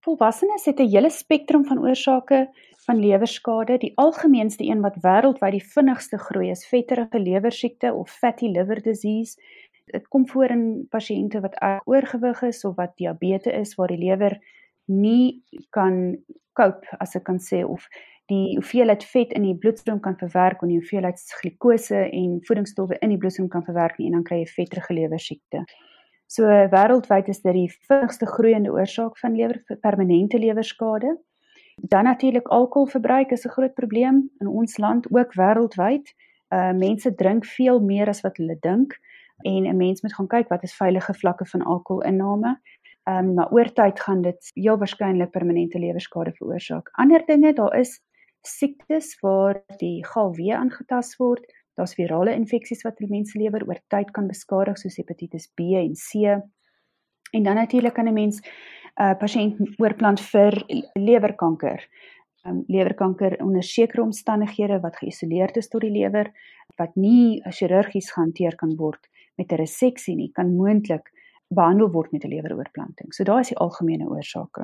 Volwassenes 0.00 0.64
het 0.64 0.80
'n 0.80 0.88
hele 0.88 1.10
spektrum 1.10 1.64
van 1.64 1.78
oorsake 1.78 2.50
van 2.86 3.00
lewerskade. 3.00 3.78
Die 3.78 3.92
algemeenste 3.94 4.64
een 4.64 4.80
wat 4.80 4.96
wêreldwyd 5.00 5.50
die 5.50 5.68
vinnigste 5.74 6.18
groei 6.18 6.50
is 6.50 6.66
vetterige 6.66 7.18
lewersiekte 7.18 7.92
of 7.92 8.10
fatty 8.10 8.46
liver 8.46 8.82
disease. 8.82 9.40
Dit 9.84 10.08
kom 10.08 10.28
voor 10.28 10.50
in 10.50 10.86
pasiënte 10.90 11.40
wat 11.40 11.56
oorgewig 11.84 12.42
is 12.42 12.64
of 12.64 12.74
wat 12.74 12.96
diabetes 12.96 13.52
is 13.52 13.74
waar 13.74 13.88
die 13.88 14.04
lewer 14.04 14.40
nie 14.84 15.42
kan 15.70 16.18
cope 16.52 16.86
as 16.98 17.14
ek 17.14 17.24
kan 17.24 17.38
sê 17.38 17.64
of 17.64 17.88
die 18.32 18.54
hoeveelheid 18.56 19.04
vet 19.04 19.32
in 19.36 19.42
die 19.42 19.56
bloedstroom 19.56 20.00
kan 20.00 20.16
verwerk 20.16 20.62
en 20.62 20.70
die 20.72 20.78
hoeveelheid 20.78 21.20
glikose 21.40 21.98
en 22.08 22.38
voedingsstowwe 22.48 22.98
in 23.04 23.12
die 23.12 23.18
bloedstroom 23.18 23.50
kan 23.52 23.64
verwerk 23.64 23.98
en 23.98 24.16
dan 24.16 24.24
kry 24.24 24.38
jy 24.40 24.46
vetregulewer 24.54 25.20
siekte. 25.20 25.64
So 26.26 26.48
wêreldwyd 26.48 27.28
is 27.28 27.42
dit 27.44 27.52
die 27.54 27.68
vinnigste 27.88 28.26
groeiende 28.26 28.72
oorsaak 28.72 29.18
van 29.20 29.36
lewer 29.36 29.60
permanente 29.80 30.38
lewerskade. 30.38 31.18
Dan 31.76 32.04
natuurlik 32.04 32.48
alkoholverbruik 32.48 33.30
is 33.30 33.44
'n 33.44 33.54
groot 33.56 33.74
probleem 33.74 34.30
in 34.40 34.46
ons 34.46 34.78
land 34.78 35.06
ook 35.10 35.34
wêreldwyd. 35.34 36.14
Uh 36.48 36.72
mense 36.72 37.14
drink 37.14 37.44
veel 37.44 37.80
meer 37.80 38.08
as 38.08 38.20
wat 38.20 38.36
hulle 38.36 38.56
dink 38.60 38.98
en 39.42 39.66
'n 39.66 39.76
mens 39.76 40.02
moet 40.02 40.14
gaan 40.14 40.26
kyk 40.26 40.48
wat 40.48 40.62
is 40.62 40.76
veilige 40.76 41.14
vlakke 41.14 41.46
van 41.46 41.62
alkoholinname. 41.62 42.60
Ehm 43.04 43.28
um, 43.28 43.34
maar 43.34 43.50
oor 43.52 43.72
tyd 43.72 44.00
gaan 44.00 44.22
dit 44.22 44.50
heel 44.54 44.78
waarskynlik 44.78 45.30
permanente 45.30 45.78
lewerskade 45.78 46.32
veroorsaak. 46.32 46.88
Ander 46.92 47.26
dinge, 47.26 47.52
daar 47.52 47.78
is 47.78 48.00
siektes 48.46 49.14
waar 49.22 49.62
die 49.80 50.04
galwee 50.04 50.54
aangetast 50.56 51.16
word. 51.18 51.44
Daar's 51.74 51.96
virale 51.98 52.34
infeksies 52.34 52.84
wat 52.86 52.98
die 52.98 53.10
mens 53.10 53.34
lewer 53.34 53.64
oor 53.66 53.80
tyd 53.90 54.12
kan 54.14 54.28
beskadig 54.30 54.78
soos 54.78 54.96
hepatitis 55.00 55.48
B 55.58 55.74
en 55.80 55.94
C. 55.98 56.36
En 57.34 57.42
dan 57.42 57.54
natuurlik 57.54 57.94
kan 57.94 58.08
'n 58.08 58.14
mens 58.14 58.40
'n 58.40 59.02
uh, 59.02 59.14
pasiënt 59.18 59.80
oorplant 59.80 60.20
vir 60.20 60.64
lewerkanker. 60.94 61.88
Um, 62.46 62.64
lewerkanker 62.66 63.42
onder 63.42 63.62
sekere 63.62 64.02
omstandighede 64.02 64.80
wat 64.80 64.96
geïsoleerd 64.96 65.56
is 65.56 65.68
tot 65.68 65.80
die 65.80 65.90
lewer 65.90 66.32
wat 66.76 66.94
nie 66.94 67.40
chirurgies 67.50 68.10
gehanteer 68.12 68.54
kan 68.54 68.76
word 68.76 69.08
met 69.36 69.52
'n 69.52 69.56
reseksie 69.56 70.16
nie, 70.16 70.30
kan 70.32 70.56
moontlik 70.56 71.10
behandel 71.48 71.90
word 71.90 72.12
met 72.12 72.24
'n 72.24 72.28
leweroorplanting. 72.28 73.14
So 73.14 73.24
daar 73.24 73.40
is 73.40 73.48
die 73.48 73.56
algemene 73.56 74.08
oorsake. 74.08 74.62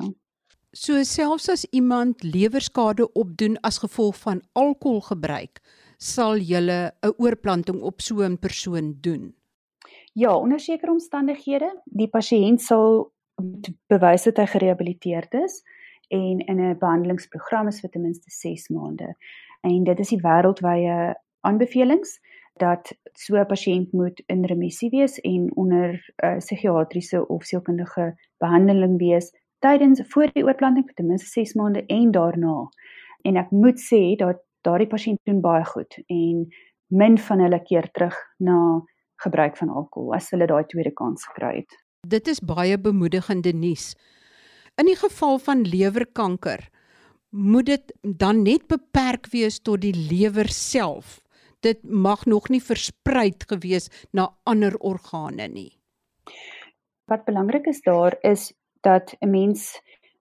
So 0.72 1.02
selfs 1.02 1.48
as 1.48 1.64
iemand 1.74 2.22
lewerskade 2.22 3.12
opdoen 3.12 3.56
as 3.60 3.80
gevolg 3.82 4.18
van 4.22 4.42
alkoholgebruik, 4.52 5.58
sal 5.98 6.38
jy 6.38 6.60
'n 6.62 6.92
oorplanting 7.18 7.80
op 7.82 8.00
so 8.00 8.22
'n 8.22 8.38
persoon 8.38 8.96
doen. 9.00 9.34
Ja, 10.14 10.36
onder 10.36 10.60
sekere 10.60 10.92
omstandighede, 10.92 11.82
die 11.84 12.08
pasiënt 12.08 12.60
sal 12.60 13.12
bewys 13.86 14.22
dat 14.22 14.36
hy 14.36 14.46
gerehabiliteerd 14.46 15.34
is 15.34 15.62
en 16.08 16.38
in 16.38 16.60
'n 16.60 16.78
behandelingsprogram 16.78 17.66
is 17.66 17.80
vir 17.80 17.90
ten 17.90 18.02
minste 18.02 18.30
6 18.30 18.68
maande. 18.68 19.16
En 19.62 19.84
dit 19.84 19.98
is 19.98 20.08
die 20.08 20.22
wêreldwye 20.22 21.14
aanbevelings 21.40 22.20
dat 22.54 22.92
so 23.12 23.36
'n 23.36 23.46
pasiënt 23.46 23.92
moet 23.92 24.22
in 24.26 24.44
remissie 24.44 24.90
wees 24.90 25.20
en 25.20 25.50
onder 25.56 26.12
uh, 26.24 26.36
psigiatriese 26.36 27.26
of 27.26 27.44
sielkundige 27.44 28.16
behandeling 28.38 28.98
wees 28.98 29.32
tydens 29.64 30.02
voor 30.12 30.32
die 30.34 30.44
oorplanting 30.44 30.86
vir 30.88 30.96
ten 30.98 31.08
minste 31.10 31.28
6 31.30 31.54
maande 31.58 31.84
en 31.86 32.10
daarna. 32.14 32.56
En 33.24 33.36
ek 33.36 33.52
moet 33.52 33.80
sê 33.80 34.16
dat 34.20 34.42
daardie 34.66 34.88
pasiënt 34.88 35.20
doen 35.28 35.40
baie 35.44 35.64
goed 35.64 35.96
en 36.08 36.46
min 36.90 37.18
van 37.18 37.44
hulle 37.44 37.60
keer 37.64 37.88
terug 37.94 38.16
na 38.38 38.56
gebruik 39.24 39.56
van 39.60 39.70
alkohol 39.70 40.14
as 40.16 40.30
hulle 40.32 40.48
daai 40.48 40.64
tweede 40.68 40.92
kans 40.96 41.24
gekry 41.28 41.62
het. 41.62 41.78
Dit 42.08 42.28
is 42.28 42.40
baie 42.40 42.78
bemoedigende 42.80 43.52
nuus. 43.52 43.92
In 44.80 44.88
die 44.88 44.96
geval 44.96 45.38
van 45.38 45.66
lewerkanker 45.68 46.68
moet 47.30 47.66
dit 47.66 47.92
dan 48.02 48.42
net 48.42 48.66
beperk 48.68 49.28
wees 49.32 49.60
tot 49.60 49.84
die 49.84 49.94
lewer 49.94 50.48
self 50.48 51.20
dit 51.60 51.82
mag 51.84 52.24
nog 52.26 52.48
nie 52.48 52.62
versprei 52.62 53.32
gewees 53.48 53.90
na 54.16 54.30
ander 54.48 54.76
organe 54.80 55.48
nie. 55.48 55.70
Wat 57.10 57.24
belangrik 57.26 57.66
is 57.66 57.82
daar 57.84 58.16
is 58.22 58.52
dat 58.82 59.14
'n 59.20 59.30
mens 59.30 59.80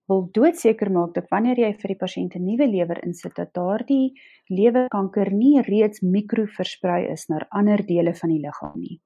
wil 0.10 0.28
doodseker 0.32 0.92
maak 0.92 1.14
dat 1.14 1.30
wanneer 1.30 1.60
jy 1.60 1.74
vir 1.82 1.92
die 1.94 2.02
pasiënt 2.04 2.36
'n 2.36 2.46
nuwe 2.46 2.68
lewer 2.68 3.00
insit 3.06 3.36
dat 3.36 3.54
daardie 3.54 4.14
lewerkanker 4.50 5.32
nie 5.32 5.62
reeds 5.62 6.02
mikro 6.02 6.46
versprei 6.46 7.06
is 7.12 7.28
na 7.30 7.46
ander 7.50 7.86
dele 7.86 8.14
van 8.14 8.30
die 8.30 8.40
liggaam 8.40 8.80
nie. 8.80 9.00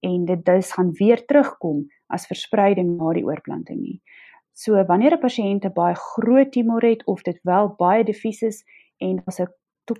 En 0.00 0.24
dit 0.24 0.44
dus 0.44 0.72
gaan 0.72 0.92
weer 0.92 1.24
terugkom 1.24 1.86
as 2.06 2.26
verspreiding 2.26 2.96
na 2.98 3.12
die 3.12 3.24
oorplanting 3.24 3.80
nie. 3.80 4.00
So 4.52 4.84
wanneer 4.84 5.14
'n 5.16 5.20
pasiënt 5.20 5.64
'n 5.64 5.72
baie 5.72 5.94
groot 5.94 6.52
tumor 6.52 6.82
het 6.82 7.06
of 7.06 7.22
dit 7.22 7.38
wel 7.42 7.74
baie 7.78 8.04
diffuus 8.04 8.42
is 8.42 8.64
en 9.00 9.22
as 9.26 9.40
'n 9.40 9.48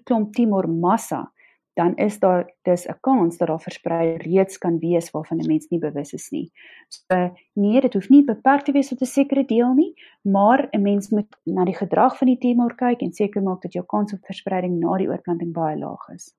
klomp 0.04 0.34
tumor 0.34 0.68
massa, 0.68 1.32
dan 1.74 1.96
is 1.96 2.18
daar 2.18 2.44
dis 2.62 2.86
'n 2.86 2.98
kans 3.00 3.36
dat 3.36 3.48
daar 3.48 3.60
versprei 3.60 4.16
reeds 4.16 4.58
kan 4.58 4.78
wees 4.78 5.10
waarvan 5.10 5.38
'n 5.38 5.46
mens 5.46 5.66
nie 5.68 5.80
bewus 5.80 6.12
is 6.12 6.30
nie. 6.30 6.52
So 6.88 7.34
nee, 7.52 7.80
dit 7.80 7.94
hoef 7.94 8.08
nie 8.08 8.24
beperk 8.24 8.64
te 8.64 8.72
wees 8.72 8.88
tot 8.88 9.00
'n 9.00 9.06
sekere 9.06 9.44
deel 9.44 9.74
nie, 9.74 9.94
maar 10.22 10.68
'n 10.72 10.82
mens 10.82 11.08
moet 11.10 11.36
na 11.44 11.64
die 11.64 11.76
gedrag 11.76 12.18
van 12.18 12.26
die 12.26 12.38
tumor 12.38 12.74
kyk 12.74 13.00
en 13.00 13.12
seker 13.12 13.42
maak 13.42 13.62
dat 13.62 13.72
jou 13.72 13.84
kans 13.86 14.12
op 14.12 14.24
verspreiding 14.24 14.78
na 14.78 14.96
die 14.96 15.08
oorplanting 15.08 15.52
baie 15.52 15.78
laag 15.78 16.08
is. 16.14 16.34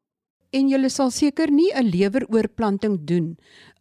En 0.52 0.70
jy 0.70 0.90
sal 0.90 1.10
seker 1.10 1.52
nie 1.52 1.72
'n 1.74 1.90
leweroorplanting 1.90 3.06
doen 3.06 3.38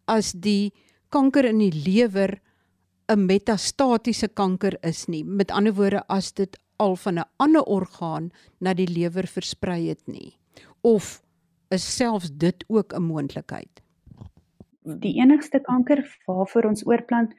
as 0.07 0.33
die 0.33 0.73
kanker 1.11 1.45
in 1.45 1.59
die 1.59 1.83
lewer 1.85 2.41
'n 3.09 3.27
metastatiese 3.27 4.29
kanker 4.29 4.77
is 4.83 5.07
nie. 5.07 5.25
Met 5.25 5.51
ander 5.51 5.75
woorde 5.75 6.03
as 6.09 6.33
dit 6.33 6.59
al 6.79 6.97
van 6.97 7.19
'n 7.19 7.29
ander 7.37 7.63
orgaan 7.63 8.31
na 8.59 8.75
die 8.75 8.87
lewer 8.89 9.27
versprei 9.27 9.89
het 9.89 10.07
nie. 10.07 10.39
Of 10.81 11.22
is 11.73 11.97
selfs 11.97 12.31
dit 12.31 12.65
ook 12.69 12.93
'n 12.95 13.03
moontlikheid. 13.03 13.83
Die 14.83 15.15
enigste 15.21 15.61
kanker 15.61 16.19
waarvoor 16.27 16.65
ons 16.65 16.87
oorplant 16.87 17.35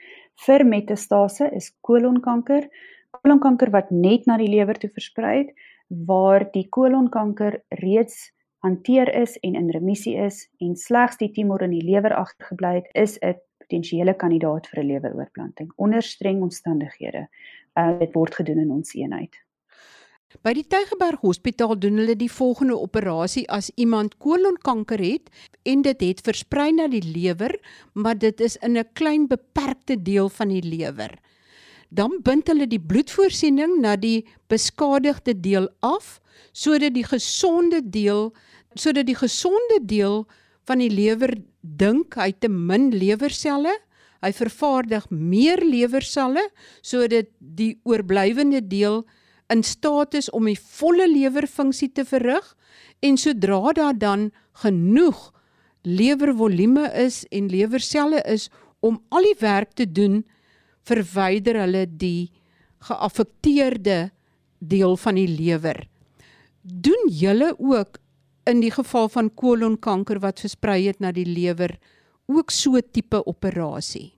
vir 0.45 0.65
metastase 0.65 1.49
is 1.51 1.73
kolonkanker. 1.81 2.69
Kolonkanker 3.11 3.69
wat 3.69 3.91
net 3.91 4.25
na 4.25 4.37
die 4.37 4.47
lewer 4.47 4.79
toe 4.79 4.89
versprei 4.89 5.37
het 5.37 5.51
waar 5.87 6.51
die 6.51 6.67
kolonkanker 6.69 7.61
reeds 7.69 8.31
hanteer 8.63 9.11
is 9.21 9.37
en 9.39 9.55
in 9.55 9.69
remissie 9.69 10.15
is 10.15 10.49
en 10.57 10.75
slegs 10.75 11.17
die 11.17 11.31
tumor 11.31 11.61
in 11.61 11.75
die 11.75 11.83
lewer 11.83 12.15
agtergebly 12.15 12.75
het, 12.75 12.87
is 12.93 13.19
'n 13.19 13.35
potensiële 13.57 14.13
kandidaat 14.15 14.67
vir 14.67 14.83
'n 14.83 14.87
leweroorplanting 14.87 15.71
onder 15.75 16.01
streng 16.01 16.41
omstandighede. 16.41 17.27
Uh, 17.75 17.99
dit 17.99 18.13
word 18.13 18.35
gedoen 18.35 18.59
in 18.59 18.71
ons 18.71 18.93
eenheid. 18.93 19.42
By 20.41 20.55
die 20.57 20.65
Tygerberg 20.65 21.21
Hospitaal 21.21 21.75
doen 21.77 21.99
hulle 22.01 22.15
die 22.17 22.31
volgende 22.31 22.73
operasie 22.79 23.43
as 23.53 23.69
iemand 23.77 24.17
kolonkanker 24.23 25.01
het 25.03 25.29
en 25.69 25.83
dit 25.85 26.01
het 26.01 26.23
versprei 26.25 26.71
na 26.73 26.87
die 26.89 27.03
lewer, 27.05 27.53
maar 27.93 28.17
dit 28.17 28.41
is 28.41 28.57
in 28.65 28.77
'n 28.77 28.89
klein 28.93 29.27
beperkte 29.27 29.95
deel 30.01 30.29
van 30.29 30.49
die 30.49 30.63
lewer. 30.63 31.13
Dan 31.89 32.19
bind 32.23 32.47
hulle 32.47 32.67
die 32.67 32.81
bloedvoorsiening 32.81 33.79
na 33.81 33.95
die 33.95 34.25
beskadigde 34.49 35.39
deel 35.39 35.69
af 35.81 36.19
sodat 36.51 36.93
die 36.93 37.05
gesonde 37.05 37.81
deel 37.89 38.33
sodat 38.73 39.05
die 39.05 39.15
gesonde 39.15 39.79
deel 39.85 40.25
van 40.65 40.79
die 40.79 40.89
lewer 40.89 41.37
dink 41.61 42.15
hy 42.15 42.31
te 42.31 42.49
min 42.49 42.89
lewerselle 42.91 43.73
hy 44.23 44.31
vervaardig 44.31 45.09
meer 45.09 45.61
lewerselle 45.61 46.49
sodat 46.81 47.29
die 47.39 47.79
oorblywende 47.83 48.61
deel 48.67 49.05
in 49.53 49.63
staat 49.63 50.17
is 50.17 50.29
om 50.33 50.49
die 50.49 50.57
volle 50.57 51.07
lewerfunksie 51.11 51.91
te 51.93 52.05
verrig 52.09 52.53
en 53.05 53.17
sodra 53.19 53.73
daar 53.77 53.97
dan 53.97 54.31
genoeg 54.65 55.29
lewervolume 55.83 56.89
is 57.05 57.23
en 57.29 57.51
lewerselle 57.51 58.21
is 58.29 58.49
om 58.79 58.99
al 59.09 59.27
die 59.27 59.39
werk 59.39 59.75
te 59.79 59.87
doen 59.87 60.23
verwyder 60.87 61.59
hulle 61.63 61.85
die 61.87 62.31
geaffekteerde 62.83 64.11
deel 64.59 64.97
van 64.99 65.19
die 65.19 65.27
lewer. 65.27 65.77
Doen 66.63 67.07
julle 67.11 67.53
ook 67.59 67.99
in 68.47 68.59
die 68.63 68.71
geval 68.71 69.09
van 69.11 69.31
kolonkanker 69.39 70.19
wat 70.23 70.43
versprei 70.43 70.81
het 70.87 70.99
na 71.03 71.13
die 71.15 71.27
lewer 71.27 71.77
ook 72.31 72.51
so 72.51 72.79
tipe 72.79 73.23
operasie? 73.27 74.13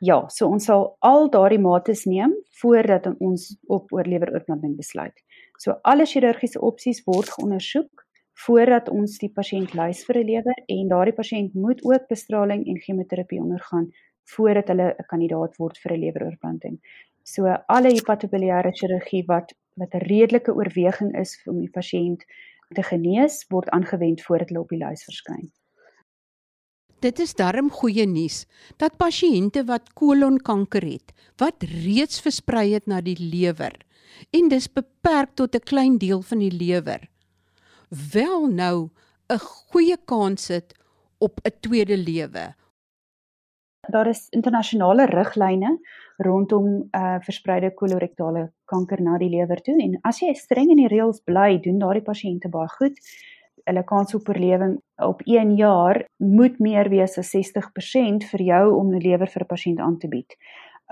Ja, 0.00 0.28
so 0.30 0.46
ons 0.46 0.68
sal 0.68 0.84
al 1.02 1.26
daardie 1.34 1.58
mates 1.58 2.04
neem 2.06 2.34
voordat 2.60 3.08
ons 3.18 3.48
op 3.66 3.92
oorleweroorplanting 3.92 4.76
besluit. 4.78 5.14
So 5.58 5.74
alle 5.82 6.06
chirurgiese 6.06 6.60
opsies 6.62 7.02
word 7.06 7.32
geondersoek 7.34 8.04
voordat 8.44 8.88
ons 8.94 9.16
die 9.18 9.32
pasiënt 9.34 9.74
lys 9.74 10.04
vir 10.06 10.20
'n 10.20 10.26
lewer 10.30 10.58
en 10.68 10.88
daardie 10.88 11.16
pasiënt 11.16 11.54
moet 11.54 11.82
ook 11.82 12.06
bestraling 12.08 12.62
en 12.66 12.78
chemoterapie 12.78 13.40
ondergaan 13.42 13.90
voordat 14.36 14.68
hulle 14.68 14.94
'n 14.94 15.08
kandidaat 15.10 15.56
word 15.58 15.78
vir 15.78 15.92
'n 15.92 16.00
leweroorplanting. 16.00 16.78
So 17.24 17.46
alle 17.66 17.90
hepatobiliêre 17.90 18.72
chirurgie 18.72 19.24
wat 19.26 19.52
wat 19.76 19.94
'n 19.94 20.06
redelike 20.06 20.54
oorweging 20.54 21.16
is 21.18 21.40
om 21.46 21.58
die 21.58 21.70
pasiënt 21.70 22.22
te 22.74 22.82
genees 22.82 23.46
word 23.48 23.68
aangewend 23.70 24.22
voordat 24.22 24.48
hulle 24.48 24.60
op 24.60 24.68
die 24.68 24.84
lys 24.84 25.04
verskyn. 25.04 25.50
Dit 26.98 27.20
is 27.22 27.34
darm 27.38 27.68
goeie 27.70 28.06
nuus 28.10 28.42
dat 28.82 28.96
pasiënte 28.98 29.62
wat 29.68 29.92
kolonkanker 29.94 30.82
het, 30.82 31.12
wat 31.38 31.62
reeds 31.62 32.18
versprei 32.24 32.72
het 32.72 32.88
na 32.90 32.98
die 33.00 33.18
lewer 33.18 33.76
en 34.34 34.48
dis 34.50 34.66
beperk 34.66 35.36
tot 35.38 35.54
'n 35.54 35.62
klein 35.62 35.98
deel 35.98 36.22
van 36.22 36.38
die 36.42 36.50
lewer, 36.50 37.06
wel 38.12 38.48
nou 38.50 38.90
'n 39.30 39.38
goeie 39.38 39.96
kans 40.04 40.48
het 40.48 40.74
op 41.18 41.40
'n 41.44 41.54
tweede 41.60 41.96
lewe. 41.96 42.54
daar 43.88 44.06
is 44.06 44.26
internasionale 44.30 45.06
riglyne 45.06 45.78
rondom 46.16 46.88
uh 46.92 47.16
verspreide 47.20 47.74
kolorektale 47.74 48.50
kanker 48.64 49.02
na 49.02 49.18
die 49.18 49.30
lewer 49.32 49.60
toe 49.62 49.76
en 49.82 49.98
as 50.02 50.20
jy 50.20 50.34
streng 50.34 50.70
in 50.70 50.82
die 50.82 50.90
reëls 50.90 51.22
bly, 51.24 51.58
doen 51.62 51.78
daardie 51.78 52.04
pasiënte 52.04 52.48
baie 52.48 52.68
goed. 52.68 52.98
Hulle 53.68 53.84
kans 53.84 54.14
op 54.16 54.28
oorlewing 54.28 54.78
op 55.04 55.20
1 55.28 55.56
jaar 55.56 56.00
moet 56.16 56.58
meer 56.58 56.88
wees 56.88 57.18
as 57.20 57.34
60% 57.36 58.24
vir 58.30 58.42
jou 58.42 58.64
om 58.78 58.94
'n 58.94 59.02
lewer 59.04 59.28
vir 59.28 59.42
'n 59.42 59.52
pasiënt 59.52 59.80
aan 59.80 59.98
te 59.98 60.08
bied. 60.08 60.36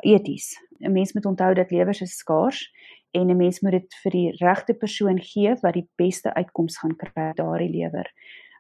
Eties. 0.03 0.57
'n 0.81 0.93
Mens 0.93 1.13
moet 1.15 1.27
onthou 1.27 1.55
dat 1.55 1.71
lewers 1.71 2.01
is 2.01 2.17
skaars 2.17 2.71
en 3.13 3.31
'n 3.31 3.37
mens 3.37 3.61
moet 3.61 3.73
dit 3.73 3.95
vir 4.03 4.13
die 4.13 4.31
regte 4.41 4.75
persoon 4.75 5.19
gee 5.21 5.55
wat 5.63 5.75
die 5.75 5.89
beste 5.97 6.35
uitkoms 6.35 6.79
gaan 6.79 6.97
kry 6.97 7.33
daardie 7.35 7.71
lewer. 7.71 8.07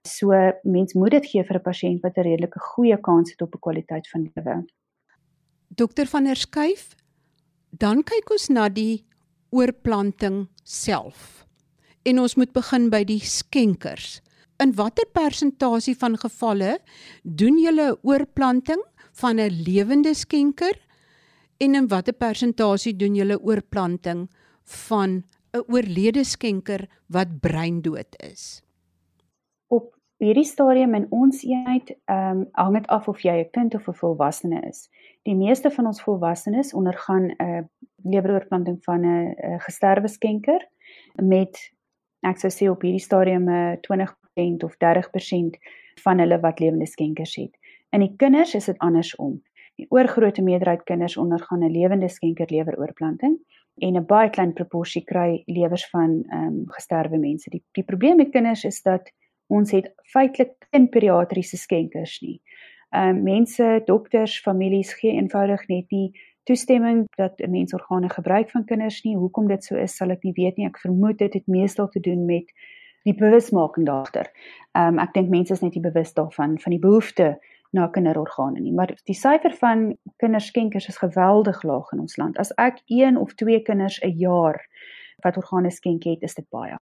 So 0.02 0.32
mens 0.62 0.94
moet 0.94 1.11
dit 1.11 1.26
gee 1.26 1.44
vir 1.44 1.56
'n 1.56 1.62
pasiënt 1.62 2.00
wat 2.02 2.16
'n 2.16 2.23
redelike 2.23 2.61
goeie 2.61 2.99
kans 3.00 3.30
het 3.30 3.42
op 3.42 3.54
'n 3.54 3.58
kwaliteit 3.61 4.08
van 4.08 4.30
lewe. 4.35 4.64
Dokter 5.68 6.06
van 6.06 6.25
der 6.25 6.37
Skuyf, 6.37 6.94
dan 7.70 8.02
kyk 8.02 8.30
ons 8.30 8.49
na 8.49 8.68
die 8.68 9.04
oorplanting 9.50 10.49
self. 10.64 11.36
En 12.07 12.21
ons 12.23 12.37
moet 12.39 12.53
begin 12.55 12.87
by 12.93 13.03
die 13.03 13.19
skenkers. 13.19 14.21
In 14.63 14.73
watter 14.79 15.09
persentasie 15.13 15.97
van 15.99 16.15
gevalle 16.17 16.77
doen 17.23 17.59
julle 17.59 17.97
oorplanting 18.07 18.83
van 19.21 19.41
'n 19.41 19.63
lewende 19.67 20.15
skenker 20.15 20.79
en 21.59 21.75
in 21.75 21.89
watter 21.89 22.15
persentasie 22.15 22.97
doen 22.97 23.15
julle 23.15 23.41
oorplanting 23.43 24.29
van 24.87 25.25
'n 25.53 25.65
oorlede 25.67 26.25
skenker 26.25 26.87
wat 27.07 27.41
breindood 27.41 28.15
is? 28.23 28.63
Op 29.67 29.97
hierdie 30.19 30.45
stadium 30.45 30.95
in 30.95 31.07
ons 31.11 31.43
eenheid, 31.43 31.97
ehm 32.05 32.39
um, 32.39 32.49
hang 32.53 32.75
dit 32.75 32.87
af 32.87 33.09
of 33.09 33.21
jy 33.21 33.37
'n 33.43 33.51
kind 33.51 33.75
of 33.75 33.89
'n 33.89 33.95
volwassene 33.95 34.61
is. 34.69 34.89
Die 35.23 35.35
meeste 35.35 35.71
van 35.71 35.87
ons 35.87 36.03
volwassenes 36.03 36.75
ondergaan 36.75 37.25
'n 37.25 37.43
uh, 37.43 37.63
leweroorplanting 38.05 38.79
van 38.85 39.01
'n 39.01 39.35
uh, 39.45 39.59
gesterwe 39.59 40.09
skenker 40.09 40.69
met 41.15 41.75
ek 42.20 42.38
sou 42.38 42.50
sê 42.50 42.70
op 42.70 42.82
hierdie 42.82 43.02
stadium 43.02 43.49
'n 43.49 43.76
uh, 43.76 43.76
20% 43.82 44.64
of 44.64 44.76
30% 44.76 45.58
van 46.04 46.18
hulle 46.18 46.40
wat 46.40 46.61
lewende 46.61 46.87
skenkers 46.87 47.37
het. 47.37 47.56
In 47.90 48.00
die 48.00 48.14
kinders 48.16 48.54
is 48.54 48.64
dit 48.64 48.78
andersom. 48.78 49.42
Die 49.76 49.87
oorgrootste 49.92 50.42
meerderheid 50.42 50.82
kinders 50.88 51.16
ondergaan 51.16 51.64
'n 51.64 51.73
lewende 51.73 52.08
skenker 52.08 52.46
leweroorplanting 52.50 53.38
en 53.78 53.96
'n 53.96 54.06
baie 54.06 54.30
klein 54.30 54.52
proporsie 54.52 55.04
kry 55.04 55.42
lewers 55.46 55.88
van 55.90 56.25
ehm 56.28 56.46
um, 56.46 56.64
gesterwe 56.66 57.18
mense. 57.18 57.50
Die 57.50 57.62
die 57.73 57.85
probleem 57.85 58.16
met 58.16 58.30
kinders 58.30 58.64
is 58.64 58.82
dat 58.82 59.12
ons 59.46 59.70
het 59.70 59.92
feitelik 60.12 60.66
geen 60.70 60.88
pediatriese 60.88 61.56
skenkers 61.56 62.20
nie. 62.20 62.40
Ehm 62.90 63.16
uh, 63.16 63.23
mense, 63.23 63.82
dokters, 63.85 64.40
families 64.40 64.94
gee 64.94 65.12
eenvoudig 65.12 65.68
net 65.68 65.90
nie 65.90 66.12
toestemming 66.47 67.05
dat 67.17 67.41
'n 67.41 67.50
mens 67.50 67.75
organe 67.75 68.09
gebruik 68.09 68.50
van 68.50 68.65
kinders 68.65 69.03
nie. 69.03 69.17
Hoekom 69.17 69.49
dit 69.49 69.65
so 69.65 69.76
is, 69.76 69.97
sal 69.97 70.11
ek 70.11 70.23
nie 70.23 70.33
weet 70.33 70.57
nie. 70.57 70.67
Ek 70.67 70.79
vermoed 70.79 71.19
dit 71.19 71.35
het 71.35 71.47
meestal 71.47 71.88
te 71.88 72.00
doen 72.00 72.25
met 72.25 72.53
die 73.05 73.15
bewusmaking 73.15 73.87
dagter. 73.87 74.31
Ehm 74.73 74.87
um, 74.88 74.99
ek 74.99 75.12
dink 75.15 75.29
mense 75.29 75.53
is 75.53 75.61
net 75.61 75.75
nie 75.75 75.91
bewus 75.91 76.15
daarvan 76.15 76.59
van 76.59 76.71
die 76.71 76.81
behoefte 76.81 77.38
na 77.73 77.87
kinderorgane 77.87 78.61
nie. 78.61 78.73
Maar 78.73 78.95
die 79.05 79.15
syfer 79.15 79.55
van 79.55 79.97
kinderskenkers 80.17 80.88
is 80.88 80.99
geweldig 80.99 81.62
laag 81.62 81.93
in 81.93 82.00
ons 82.00 82.17
land. 82.17 82.38
As 82.38 82.53
ek 82.57 82.81
1 82.87 83.17
of 83.17 83.35
2 83.35 83.62
kinders 83.62 84.00
'n 84.03 84.17
jaar 84.19 84.61
wat 85.23 85.37
organe 85.37 85.71
skenk 85.71 86.05
het, 86.05 86.23
is 86.23 86.35
dit 86.35 86.49
baie 86.50 86.79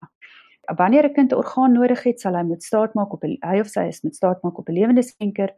wanneer 0.66 1.04
'n 1.04 1.12
kind 1.12 1.32
'n 1.32 1.36
orgaan 1.36 1.72
nodig 1.72 2.02
het, 2.02 2.20
sal 2.20 2.34
hy 2.34 2.42
moet 2.42 2.62
staatmaak 2.62 3.12
op 3.12 3.24
'n 3.24 3.36
hy 3.40 3.60
of 3.60 3.66
sy 3.66 3.86
is 3.86 4.02
moet 4.02 4.14
staatmaak 4.14 4.58
op 4.58 4.68
'n 4.68 4.72
lewende 4.72 5.02
skenker 5.02 5.50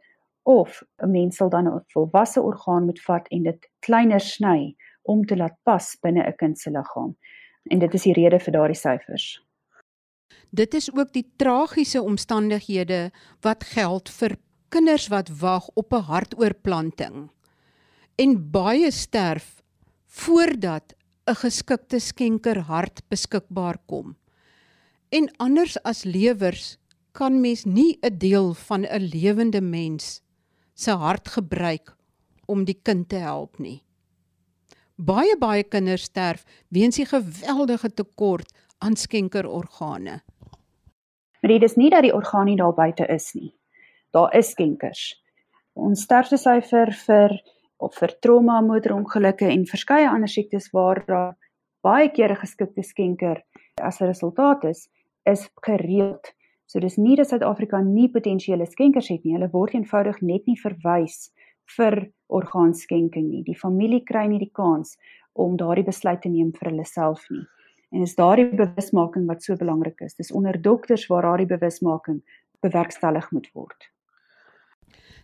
of 0.45 0.83
'n 1.01 1.11
mens 1.11 1.35
sal 1.35 1.49
dan 1.49 1.67
'n 1.67 1.83
volwasse 1.93 2.41
orgaan 2.41 2.85
moet 2.85 3.01
vat 3.01 3.27
en 3.27 3.43
dit 3.43 3.69
kleiner 3.79 4.19
sny 4.19 4.75
om 5.01 5.25
te 5.25 5.37
laat 5.37 5.57
pas 5.63 5.97
binne 6.01 6.23
'n 6.23 6.35
kind 6.35 6.59
se 6.59 6.69
liggaam. 6.69 7.17
En 7.69 7.79
dit 7.79 7.93
is 7.93 8.03
die 8.03 8.13
rede 8.13 8.39
vir 8.39 8.53
daardie 8.53 8.77
syfers. 8.77 9.41
Dit 10.49 10.73
is 10.73 10.93
ook 10.93 11.13
die 11.13 11.31
tragiese 11.37 12.01
omstandighede 12.01 13.11
wat 13.41 13.63
geld 13.63 14.09
vir 14.09 14.37
kinders 14.69 15.07
wat 15.07 15.29
wag 15.39 15.69
op 15.73 15.93
'n 15.93 16.07
hartoorplanting. 16.11 17.29
En 18.15 18.51
baie 18.51 18.91
sterf 18.91 19.63
voordat 20.05 20.93
'n 21.27 21.35
geskikte 21.35 21.99
skenker 21.99 22.59
hart 22.59 23.01
beskikbaar 23.09 23.77
kom. 23.85 24.15
En 25.09 25.29
anders 25.37 25.83
as 25.83 26.03
lewers 26.03 26.77
kan 27.11 27.41
mens 27.41 27.63
nie 27.63 27.97
'n 28.01 28.17
deel 28.17 28.53
van 28.53 28.85
'n 28.85 29.01
lewende 29.01 29.61
mens 29.61 30.24
se 30.75 30.91
hart 30.91 31.31
gebruik 31.37 31.95
om 32.45 32.65
die 32.67 32.77
kind 32.83 33.09
te 33.09 33.23
help 33.23 33.57
nie. 33.59 33.81
Baie 34.95 35.35
baie 35.39 35.63
kinders 35.63 36.07
sterf 36.11 36.45
weens 36.69 36.99
die 36.99 37.07
geweldige 37.07 37.89
tekort 37.89 38.51
aan 38.83 38.95
skenkerorgane. 38.95 40.21
Maar 41.41 41.51
dit 41.51 41.63
is 41.63 41.75
nie 41.75 41.89
dat 41.89 42.05
die 42.05 42.13
orgaan 42.13 42.45
nie 42.49 42.57
daar 42.59 42.73
buite 42.73 43.07
is 43.11 43.31
nie. 43.33 43.51
Daar 44.11 44.33
is 44.35 44.51
skenkers. 44.55 45.15
Ons 45.73 46.05
sterftesyfer 46.07 46.93
vir 47.05 47.35
of 47.83 47.97
vir 47.99 48.13
trauma, 48.23 48.61
motorongelukke 48.63 49.49
en 49.51 49.65
verskeie 49.67 50.07
ander 50.09 50.31
siektes 50.31 50.69
waar 50.71 51.03
daar 51.07 51.33
baie 51.83 52.07
kere 52.15 52.37
geskikte 52.39 52.83
skenker 52.83 53.43
as 53.81 53.99
'n 54.01 54.07
resultaat 54.07 54.63
is, 54.63 54.87
is 55.25 55.49
gereeld. 55.61 56.31
So 56.65 56.81
dis 56.81 56.97
nie 56.97 57.15
dat 57.17 57.29
Suid-Afrika 57.29 57.81
nie 57.85 58.07
potensiële 58.09 58.65
skenkers 58.65 59.11
het 59.13 59.23
nie. 59.23 59.35
Hulle 59.37 59.51
word 59.53 59.75
eenvoudig 59.77 60.21
net 60.25 60.47
nie 60.49 60.57
verwys 60.57 61.29
vir 61.77 62.07
orgaanskenking 62.33 63.27
nie. 63.29 63.43
Die 63.45 63.57
familie 63.57 64.01
kry 64.05 64.25
nie 64.29 64.41
die 64.41 64.53
kans 64.53 64.95
om 65.33 65.57
daardie 65.59 65.85
besluit 65.85 66.23
te 66.23 66.31
neem 66.31 66.53
vir 66.55 66.71
hulle 66.71 66.85
self 66.89 67.27
nie. 67.29 67.45
En 67.93 68.01
is 68.01 68.15
daardie 68.17 68.49
bewusmaking 68.57 69.27
wat 69.29 69.45
so 69.45 69.57
belangrik 69.59 70.01
is. 70.01 70.17
Dis 70.17 70.33
onder 70.33 70.57
dokters 70.61 71.05
waar 71.11 71.27
daardie 71.27 71.49
bewusmaking 71.53 72.23
bewerkstellig 72.65 73.29
moet 73.31 73.49
word. 73.53 73.91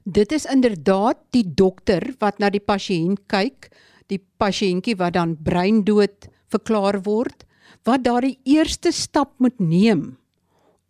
Dit 0.05 0.31
is 0.31 0.45
inderdaad 0.49 1.19
die 1.33 1.45
dokter 1.45 2.13
wat 2.21 2.39
na 2.41 2.49
die 2.49 2.61
pasiënt 2.61 3.25
kyk, 3.29 3.69
die 4.09 4.21
pasiëntjie 4.41 4.97
wat 4.97 5.17
dan 5.17 5.35
breindood 5.41 6.29
verklaar 6.51 7.01
word 7.05 7.45
wat 7.87 8.03
daardie 8.05 8.37
eerste 8.45 8.91
stap 8.93 9.33
moet 9.39 9.57
neem 9.61 10.20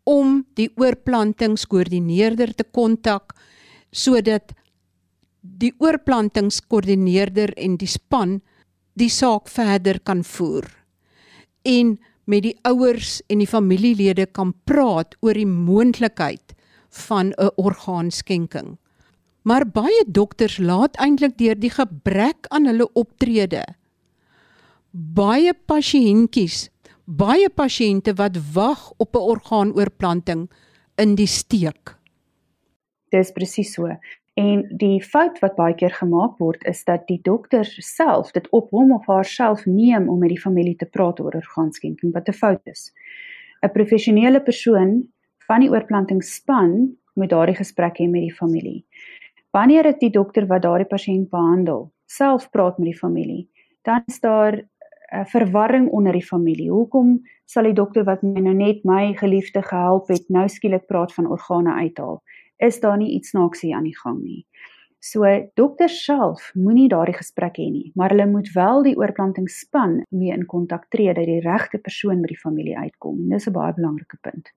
om 0.07 0.41
die 0.57 0.69
oorplantingskoördineerder 0.79 2.53
te 2.57 2.63
kontak 2.63 3.35
sodat 3.91 4.53
die 5.41 5.73
oorplantingskoördineerder 5.81 7.53
en 7.57 7.77
die 7.81 7.89
span 7.89 8.39
die 8.99 9.09
saak 9.09 9.49
verder 9.49 9.99
kan 9.99 10.23
voer 10.23 10.67
en 11.67 11.97
met 12.25 12.45
die 12.45 12.55
ouers 12.67 13.19
en 13.29 13.41
die 13.41 13.49
familielede 13.49 14.25
kan 14.25 14.53
praat 14.65 15.15
oor 15.21 15.37
die 15.37 15.49
moontlikheid 15.49 16.53
van 17.07 17.33
'n 17.37 17.49
orgaanskenking. 17.57 18.77
Maar 19.43 19.65
baie 19.65 20.03
dokters 20.07 20.57
laat 20.57 20.95
eintlik 20.97 21.37
deur 21.37 21.55
die 21.55 21.69
gebrek 21.69 22.45
aan 22.49 22.65
hulle 22.65 22.87
optrede 22.93 23.63
baie 24.91 25.53
pasiëntjies 25.53 26.67
baie 27.11 27.49
pasiënte 27.49 28.13
wat 28.15 28.37
wag 28.55 28.91
op 28.97 29.15
'n 29.15 29.27
orgaanoorplanting 29.33 30.49
in 30.95 31.15
die 31.15 31.27
steek. 31.27 31.97
Dis 33.09 33.31
presies 33.31 33.73
so. 33.73 33.87
En 34.33 34.77
die 34.77 35.03
fout 35.03 35.39
wat 35.39 35.55
baie 35.55 35.75
keer 35.75 35.91
gemaak 35.91 36.37
word 36.39 36.63
is 36.63 36.83
dat 36.83 37.07
die 37.07 37.19
dokter 37.21 37.65
self 37.65 38.31
dit 38.31 38.47
op 38.51 38.69
hom 38.69 38.93
of 38.93 39.05
haarself 39.05 39.65
neem 39.65 40.09
om 40.09 40.19
met 40.19 40.29
die 40.29 40.39
familie 40.39 40.75
te 40.75 40.85
praat 40.85 41.19
oor 41.19 41.35
orgaanskenking 41.35 42.13
wat 42.13 42.29
'n 42.29 42.33
fout 42.33 42.61
is. 42.63 42.93
'n 43.61 43.71
Professionele 43.71 44.41
persoon 44.41 45.07
van 45.47 45.59
die 45.59 45.69
oorplantingsspan 45.69 46.97
moet 47.13 47.29
daardie 47.29 47.55
gesprek 47.55 47.97
hê 47.99 48.07
met 48.09 48.21
die 48.21 48.35
familie. 48.35 48.85
Wanneer 49.51 49.83
dit 49.83 49.99
die 49.99 50.09
dokter 50.09 50.47
wat 50.47 50.61
daardie 50.61 50.87
pasiënt 50.87 51.29
behandel 51.29 51.91
self 52.05 52.49
praat 52.49 52.77
met 52.77 52.85
die 52.85 52.99
familie, 52.99 53.49
dan 53.83 54.03
is 54.07 54.19
daar 54.19 54.70
uh, 55.11 55.25
verwarring 55.25 55.89
onder 55.89 56.15
die 56.15 56.25
familie. 56.25 56.71
Hoekom 56.71 57.19
sal 57.45 57.67
die 57.69 57.75
dokter 57.77 58.05
wat 58.07 58.23
my 58.23 58.43
nou 58.43 58.55
net 58.55 58.85
my 58.87 59.13
geliefde 59.19 59.63
gehelp 59.65 60.09
het, 60.11 60.29
nou 60.29 60.47
skielik 60.49 60.87
praat 60.87 61.13
van 61.13 61.29
organe 61.31 61.73
uithaal? 61.73 62.21
Is 62.61 62.79
daar 62.79 62.97
nie 62.97 63.11
iets 63.17 63.33
snaaks 63.33 63.61
hier 63.65 63.75
aan 63.75 63.89
die 63.89 63.97
gang 63.97 64.21
nie? 64.21 64.45
So 65.01 65.25
dokter 65.57 65.89
self 65.89 66.51
moenie 66.53 66.87
daardie 66.89 67.17
gesprek 67.17 67.55
hê 67.57 67.71
nie, 67.73 67.87
maar 67.97 68.13
hulle 68.13 68.27
moet 68.29 68.51
wel 68.53 68.83
die 68.85 68.93
oorplantingsspan 68.99 70.03
mee 70.13 70.29
in 70.29 70.45
kontak 70.45 70.85
tree 70.93 71.13
dat 71.13 71.25
die 71.25 71.39
regte 71.41 71.79
persoon 71.81 72.21
by 72.21 72.29
die 72.29 72.37
familie 72.37 72.77
uitkom. 72.77 73.17
En 73.17 73.33
dis 73.33 73.47
'n 73.47 73.51
baie 73.53 73.73
belangrike 73.73 74.17
punt. 74.21 74.53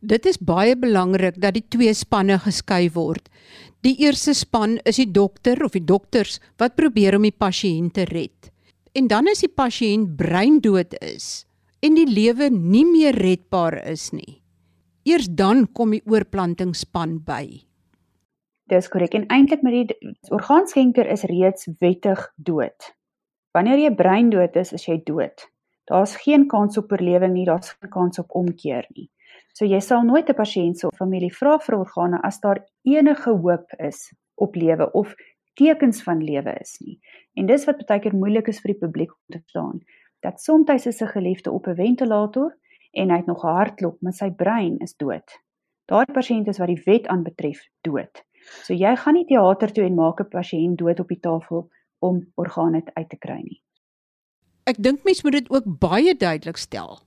Dit 0.00 0.26
is 0.26 0.38
baie 0.38 0.76
belangrik 0.76 1.40
dat 1.40 1.54
die 1.54 1.64
twee 1.68 1.94
spanne 1.94 2.38
geskei 2.38 2.90
word. 2.92 3.28
Die 3.80 3.96
eerste 4.04 4.34
span 4.34 4.78
is 4.84 4.96
die 4.96 5.10
dokter 5.10 5.64
of 5.64 5.72
die 5.72 5.84
dokters 5.84 6.40
wat 6.58 6.76
probeer 6.76 7.16
om 7.16 7.22
die 7.22 7.34
pasiënt 7.34 7.94
te 7.94 8.04
red 8.04 8.52
en 8.92 9.08
dan 9.08 9.28
as 9.28 9.42
die 9.44 9.52
pasiënt 9.52 10.16
breindood 10.16 10.94
is 11.02 11.46
en 11.84 11.94
die 11.94 12.08
lewe 12.08 12.50
nie 12.50 12.84
meer 12.88 13.14
redbaar 13.14 13.78
is 13.86 14.10
nie. 14.12 14.42
Eers 15.08 15.28
dan 15.30 15.66
kom 15.72 15.94
die 15.94 16.02
oorplantingsspan 16.04 17.18
by. 17.24 17.44
Dis 18.68 18.88
korrek 18.92 19.14
en 19.16 19.28
eintlik 19.32 19.62
met 19.64 19.76
die 19.76 20.14
orgaanskenker 20.34 21.08
is 21.08 21.24
reeds 21.30 21.70
wettig 21.80 22.26
dood. 22.36 22.90
Wanneer 23.56 23.80
jy 23.80 23.92
breindood 23.96 24.58
is, 24.60 24.74
is 24.76 24.84
jy 24.84 24.98
dood. 25.06 25.46
Daar's 25.88 26.18
geen 26.20 26.44
kans 26.48 26.76
op 26.76 26.92
oorlewing 26.92 27.32
nie, 27.32 27.46
daar's 27.48 27.72
geen 27.72 27.90
kans 27.90 28.20
op 28.20 28.34
omkeer 28.36 28.84
nie. 28.92 29.08
So 29.56 29.64
jy 29.64 29.80
sal 29.80 30.04
nooit 30.04 30.28
'n 30.28 30.36
pasiënt 30.36 30.78
se 30.78 30.90
familie 30.98 31.32
vra 31.32 31.58
vir 31.58 31.78
organe 31.78 32.20
as 32.22 32.40
daar 32.40 32.60
enige 32.84 33.30
hoop 33.30 33.72
is 33.78 34.12
op 34.36 34.54
lewe 34.54 34.92
of 34.92 35.14
tekens 35.58 36.02
van 36.06 36.22
lewe 36.24 36.54
is 36.60 36.78
nie. 36.84 36.98
En 37.34 37.48
dis 37.50 37.66
wat 37.66 37.84
baie 37.88 38.02
keer 38.04 38.16
moeilik 38.16 38.48
is 38.52 38.60
vir 38.62 38.74
die 38.74 38.80
publiek 38.84 39.12
om 39.14 39.34
te 39.34 39.40
verstaan, 39.42 39.82
dat 40.26 40.40
soms 40.42 40.86
is 40.86 41.02
'n 41.02 41.14
geliefde 41.14 41.50
op 41.50 41.66
'n 41.66 41.74
ventilator 41.74 42.56
en 42.92 43.10
hy 43.10 43.16
het 43.16 43.26
nog 43.26 43.44
'n 43.44 43.56
hartklop, 43.58 43.96
maar 44.00 44.12
sy 44.12 44.30
brein 44.30 44.78
is 44.78 44.96
dood. 44.96 45.28
Daardie 45.86 46.14
pasiënt 46.14 46.48
is 46.48 46.58
wat 46.58 46.68
die 46.68 46.82
wet 46.84 47.06
aanbetref 47.06 47.60
dood. 47.80 48.24
So 48.64 48.74
jy 48.74 48.96
gaan 48.96 49.14
nie 49.14 49.24
teater 49.24 49.72
toe 49.72 49.84
en 49.84 49.94
maak 49.94 50.20
'n 50.20 50.28
pasiënt 50.28 50.78
dood 50.78 51.00
op 51.00 51.08
die 51.08 51.20
tafel 51.20 51.70
om 51.98 52.26
organe 52.34 52.82
uit 52.94 53.08
te 53.08 53.16
kry 53.16 53.40
nie. 53.42 53.62
Ek 54.64 54.76
dink 54.78 55.04
mense 55.04 55.22
moet 55.24 55.32
dit 55.32 55.50
ook 55.50 55.64
baie 55.78 56.14
duidelik 56.14 56.56
stel 56.56 57.00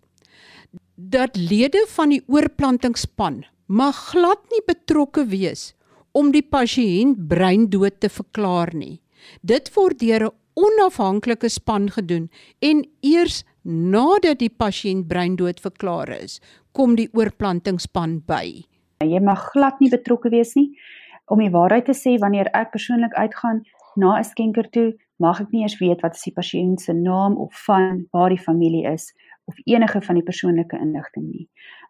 dat 0.96 1.36
lede 1.36 1.86
van 1.90 2.10
die 2.10 2.22
oorplantingsspan 2.28 3.46
mag 3.66 3.96
glad 3.96 4.42
nie 4.52 4.62
betrokke 4.66 5.26
wees 5.26 5.72
om 6.12 6.32
die 6.32 6.44
pasiënt 6.44 7.28
breindood 7.28 8.00
te 8.00 8.10
verklaar 8.10 8.74
nie. 8.76 9.02
Dit 9.42 9.72
word 9.76 10.00
deur 10.00 10.26
'n 10.28 10.36
onafhanklike 10.56 11.50
span 11.50 11.90
gedoen 11.90 12.30
en 12.60 12.86
eers 13.02 13.44
nadat 13.64 14.40
die 14.40 14.50
pasiënt 14.50 15.08
breindood 15.08 15.60
verklaar 15.60 16.10
is, 16.10 16.42
kom 16.72 16.96
die 16.96 17.10
oorplantingsspan 17.14 18.22
by. 18.26 18.66
Jy 19.00 19.20
mag 19.20 19.52
glad 19.54 19.80
nie 19.80 19.90
betrokke 19.90 20.30
wees 20.30 20.56
nie. 20.56 20.78
Om 21.26 21.40
die 21.40 21.54
waarheid 21.54 21.86
te 21.86 21.94
sê, 21.94 22.18
wanneer 22.20 22.50
ek 22.54 22.72
persoonlik 22.72 23.14
uitgaan 23.14 23.64
na 23.96 24.20
'n 24.20 24.24
skenker 24.24 24.70
toe, 24.70 24.94
mag 25.20 25.42
ek 25.42 25.52
nie 25.52 25.62
eers 25.62 25.80
weet 25.80 26.02
wat 26.02 26.16
is 26.16 26.24
die 26.24 26.34
pasiënt 26.34 26.82
se 26.82 26.94
naam 26.94 27.38
of 27.38 27.54
van 27.66 28.08
waar 28.12 28.30
die 28.30 28.44
familie 28.48 28.86
is 28.86 29.14
of 29.46 29.56
enige 29.66 30.02
van 30.02 30.16
die 30.16 30.24
persoonlike 30.24 30.78
inligting 30.78 31.28
nie. 31.30 31.48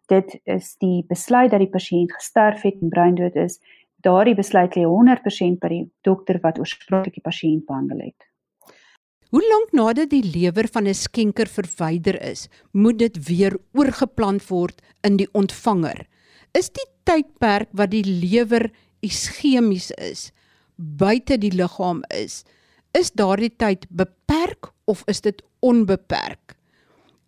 Dit 0.08 0.40
is 0.44 0.76
die 0.82 1.04
besluit 1.08 1.50
dat 1.50 1.60
die 1.60 1.70
pasiënt 1.70 2.12
gesterf 2.12 2.62
het 2.62 2.80
en 2.80 2.88
breindood 2.88 3.36
is 3.36 3.60
daardie 4.02 4.34
besluit 4.34 4.76
lê 4.76 4.84
100% 4.88 5.60
by 5.62 5.70
die 5.72 5.84
dokter 6.06 6.40
wat 6.42 6.58
oorspronklik 6.58 7.18
die 7.18 7.24
pasiënt 7.24 7.66
behandel 7.66 8.04
het. 8.08 8.28
Hoe 9.32 9.40
lank 9.40 9.70
nadat 9.72 10.10
die 10.12 10.24
lewer 10.24 10.68
van 10.68 10.86
'n 10.86 10.94
skenker 10.94 11.48
verwyder 11.48 12.20
is, 12.20 12.48
moet 12.72 12.98
dit 12.98 13.16
weer 13.28 13.56
oorgeplant 13.72 14.44
word 14.48 14.82
in 15.02 15.16
die 15.16 15.28
ontvanger? 15.32 16.06
Is 16.52 16.68
die 16.68 16.84
tydperk 17.04 17.68
wat 17.72 17.90
die 17.90 18.04
lewer 18.04 18.70
iskemies 19.00 19.90
is, 19.96 20.32
buite 20.76 21.38
die 21.38 21.50
liggaam 21.50 22.02
is, 22.10 22.44
is 22.92 23.10
daardie 23.10 23.56
tyd 23.56 23.86
beperk 23.88 24.68
of 24.84 25.02
is 25.06 25.20
dit 25.20 25.42
onbeperk? 25.60 26.56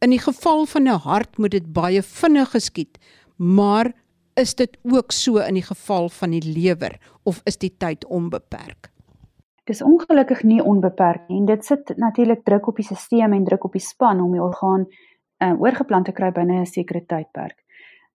In 0.05 0.11
die 0.11 0.21
geval 0.21 0.67
van 0.67 0.89
'n 0.89 1.01
hart 1.01 1.39
moet 1.39 1.57
dit 1.57 1.73
baie 1.73 2.03
vinnig 2.03 2.51
geskied, 2.51 2.99
maar 3.37 3.95
is 4.35 4.55
dit 4.55 4.79
ook 4.83 5.13
so 5.13 5.37
in 5.37 5.55
die 5.55 5.65
geval 5.65 6.09
van 6.09 6.31
die 6.31 6.43
lewer 6.43 6.99
of 7.23 7.41
is 7.45 7.59
die 7.59 7.73
tyd 7.77 8.05
onbeperk? 8.07 8.91
Dis 9.65 9.83
ongelukkig 9.83 10.43
nie 10.43 10.61
onbeperk 10.63 11.29
nie 11.29 11.39
en 11.41 11.47
dit 11.49 11.65
sit 11.65 11.95
natuurlik 11.97 12.45
druk 12.45 12.67
op 12.69 12.77
die 12.77 12.85
stelsel 12.85 13.33
en 13.33 13.45
druk 13.45 13.65
op 13.65 13.73
die 13.73 13.85
span 13.85 14.21
om 14.21 14.33
die 14.33 14.43
orgaan 14.43 14.87
uh, 15.43 15.55
oorgeplant 15.61 16.05
te 16.05 16.13
kry 16.13 16.33
binne 16.33 16.61
'n 16.61 16.67
sekere 16.67 17.05
tydperk. 17.07 17.57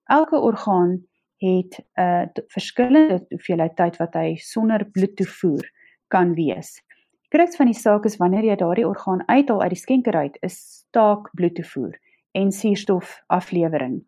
Elke 0.06 0.38
orgaan 0.38 1.08
het 1.38 1.80
'n 1.80 2.02
uh, 2.02 2.44
verskillende 2.48 3.26
hoeveelheid 3.30 3.76
tyd 3.76 3.98
wat 3.98 4.14
hy 4.14 4.36
sonder 4.36 4.86
bloed 4.92 5.16
toevoer 5.16 5.72
kan 6.08 6.34
wees. 6.34 6.84
Die 7.22 7.38
kruks 7.38 7.56
van 7.56 7.66
die 7.66 7.80
saak 7.80 8.06
is 8.06 8.18
wanneer 8.18 8.44
jy 8.44 8.56
daardie 8.56 8.88
orgaan 8.88 9.28
uithaal 9.28 9.62
uit 9.62 9.70
die 9.70 9.80
skenker 9.80 10.16
uit, 10.16 10.38
is 10.42 10.58
staak 10.86 11.30
bloed 11.34 11.56
toevoer 11.56 11.98
en 12.32 12.52
suurstof 12.52 13.24
aflewering 13.28 14.06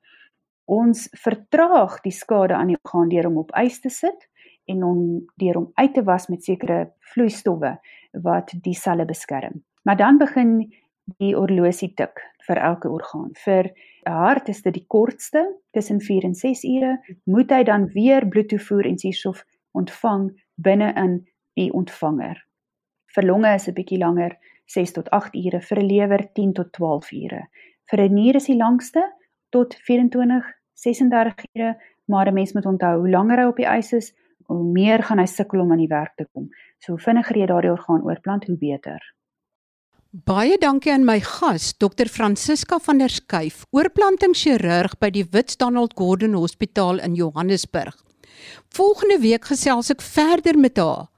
ons 0.72 1.08
vertraag 1.24 1.98
die 2.06 2.16
skade 2.16 2.56
aan 2.56 2.72
die 2.72 2.80
orgaan 2.80 3.10
deur 3.12 3.28
hom 3.28 3.42
op 3.44 3.52
ys 3.60 3.82
te 3.84 3.92
sit 3.92 4.28
en 4.72 4.84
hom 4.86 5.02
deur 5.42 5.60
hom 5.60 5.72
uit 5.76 5.94
te 5.94 6.04
was 6.08 6.30
met 6.32 6.46
sekere 6.48 6.86
vloeistowwe 7.14 7.74
wat 8.24 8.54
die 8.64 8.76
selle 8.78 9.06
beskerm. 9.06 9.64
Maar 9.84 9.98
dan 9.98 10.20
begin 10.22 10.54
die 11.20 11.34
horlosie 11.36 11.92
tik 11.98 12.22
vir 12.48 12.62
elke 12.62 12.90
orgaan. 12.90 13.32
Vir 13.44 13.72
hart 14.08 14.50
is 14.50 14.62
dit 14.62 14.74
die 14.74 14.86
kortste, 14.88 15.44
tussen 15.76 16.00
4 16.02 16.30
en 16.30 16.36
6 16.38 16.64
ure, 16.70 16.94
moet 17.26 17.52
hy 17.52 17.64
dan 17.68 17.90
weer 17.96 18.28
bloed 18.28 18.52
toevoer 18.54 18.88
en 18.88 19.00
suurstof 19.02 19.44
ontvang 19.78 20.30
binne 20.56 20.92
in 21.00 21.18
die 21.60 21.72
ontvanger. 21.76 22.38
Vir 23.12 23.28
longe 23.28 23.52
is 23.58 23.68
dit 23.68 23.76
bietjie 23.76 24.00
langer, 24.00 24.38
6 24.72 24.96
tot 24.96 25.10
8 25.12 25.36
ure, 25.36 25.60
vir 25.68 25.84
lewer 25.84 26.24
10 26.38 26.54
tot 26.62 26.72
12 26.78 27.12
ure. 27.18 27.44
Vir 27.92 28.00
'n 28.00 28.14
nier 28.14 28.36
is 28.36 28.48
die 28.48 28.56
langste 28.56 29.04
tot 29.52 29.76
24 29.88 30.48
36 30.84 31.46
ure, 31.54 31.76
maar 32.06 32.28
'n 32.28 32.34
mens 32.34 32.54
moet 32.54 32.66
onthou 32.66 33.00
hoe 33.00 33.10
langer 33.10 33.40
hy 33.40 33.48
op 33.48 33.58
die 33.58 33.70
ys 33.70 33.94
is, 33.94 34.14
hoe 34.46 34.64
meer 34.64 35.04
gaan 35.04 35.20
hy 35.20 35.26
sukkel 35.26 35.62
om 35.62 35.72
aan 35.72 35.84
die 35.84 35.88
werk 35.92 36.16
te 36.16 36.28
kom. 36.34 36.50
So 36.80 36.92
hoe 36.92 37.02
vinniger 37.02 37.38
jy 37.38 37.46
daardie 37.46 37.72
orgaan 37.72 38.04
oorplant, 38.04 38.48
hoe 38.48 38.58
beter. 38.58 39.00
Baie 40.12 40.58
dankie 40.60 40.92
aan 40.92 41.06
my 41.06 41.20
gas, 41.24 41.74
Dr. 41.78 42.10
Francisca 42.12 42.80
van 42.80 42.98
der 42.98 43.10
Schuyf, 43.10 43.66
oorplantingschirurg 43.72 44.98
by 45.00 45.10
die 45.10 45.24
Wits 45.32 45.56
Donald 45.58 45.94
Gordon 45.96 46.34
Hospitaal 46.34 47.00
in 47.00 47.16
Johannesburg. 47.16 47.96
Volgende 48.76 49.20
week 49.22 49.46
gesels 49.46 49.92
ek 49.94 50.02
verder 50.02 50.60
met 50.60 50.78
haar 50.78 51.11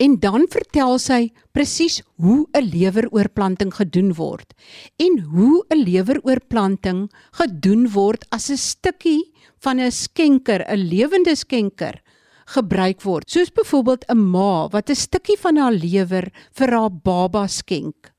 En 0.00 0.16
dan 0.16 0.46
vertel 0.48 0.96
sy 0.98 1.28
presies 1.52 2.00
hoe 2.16 2.46
'n 2.56 2.64
leweroorplanting 2.72 3.72
gedoen 3.74 4.14
word 4.16 4.54
en 4.96 5.20
hoe 5.32 5.64
'n 5.68 5.82
leweroorplanting 5.84 7.10
gedoen 7.36 7.84
word 7.92 8.24
as 8.30 8.48
'n 8.50 8.56
stukkie 8.56 9.32
van 9.60 9.80
'n 9.80 9.92
skenker, 9.92 10.64
'n 10.64 10.88
lewende 10.88 11.36
skenker 11.36 12.00
gebruik 12.46 13.02
word. 13.02 13.30
Soos 13.30 13.52
byvoorbeeld 13.52 14.04
'n 14.08 14.30
ma 14.30 14.68
wat 14.68 14.90
'n 14.90 14.94
stukkie 14.94 15.38
van 15.38 15.56
haar 15.56 15.72
lewer 15.72 16.32
vir 16.52 16.70
haar 16.70 16.90
baba 16.90 17.46
skenk. 17.46 18.12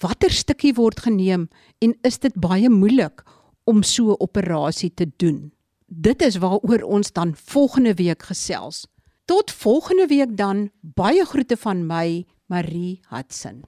Watter 0.00 0.30
stukkie 0.30 0.74
word 0.74 1.00
geneem 1.00 1.48
en 1.78 1.94
is 2.02 2.18
dit 2.18 2.34
baie 2.34 2.68
moeilik 2.68 3.24
om 3.64 3.82
so 3.82 4.12
'n 4.12 4.20
operasie 4.20 4.94
te 4.94 5.06
doen? 5.16 5.52
Dit 5.86 6.22
is 6.22 6.36
waaroor 6.36 6.82
ons 6.82 7.12
dan 7.12 7.34
volgende 7.34 7.94
week 7.94 8.22
gesels. 8.22 8.86
Tot 9.30 9.50
volgende 9.50 10.06
week 10.06 10.36
dan. 10.36 10.70
Baie 10.80 11.24
groete 11.24 11.56
van 11.56 11.86
my, 11.86 12.26
Marie 12.46 13.00
Hudson. 13.08 13.62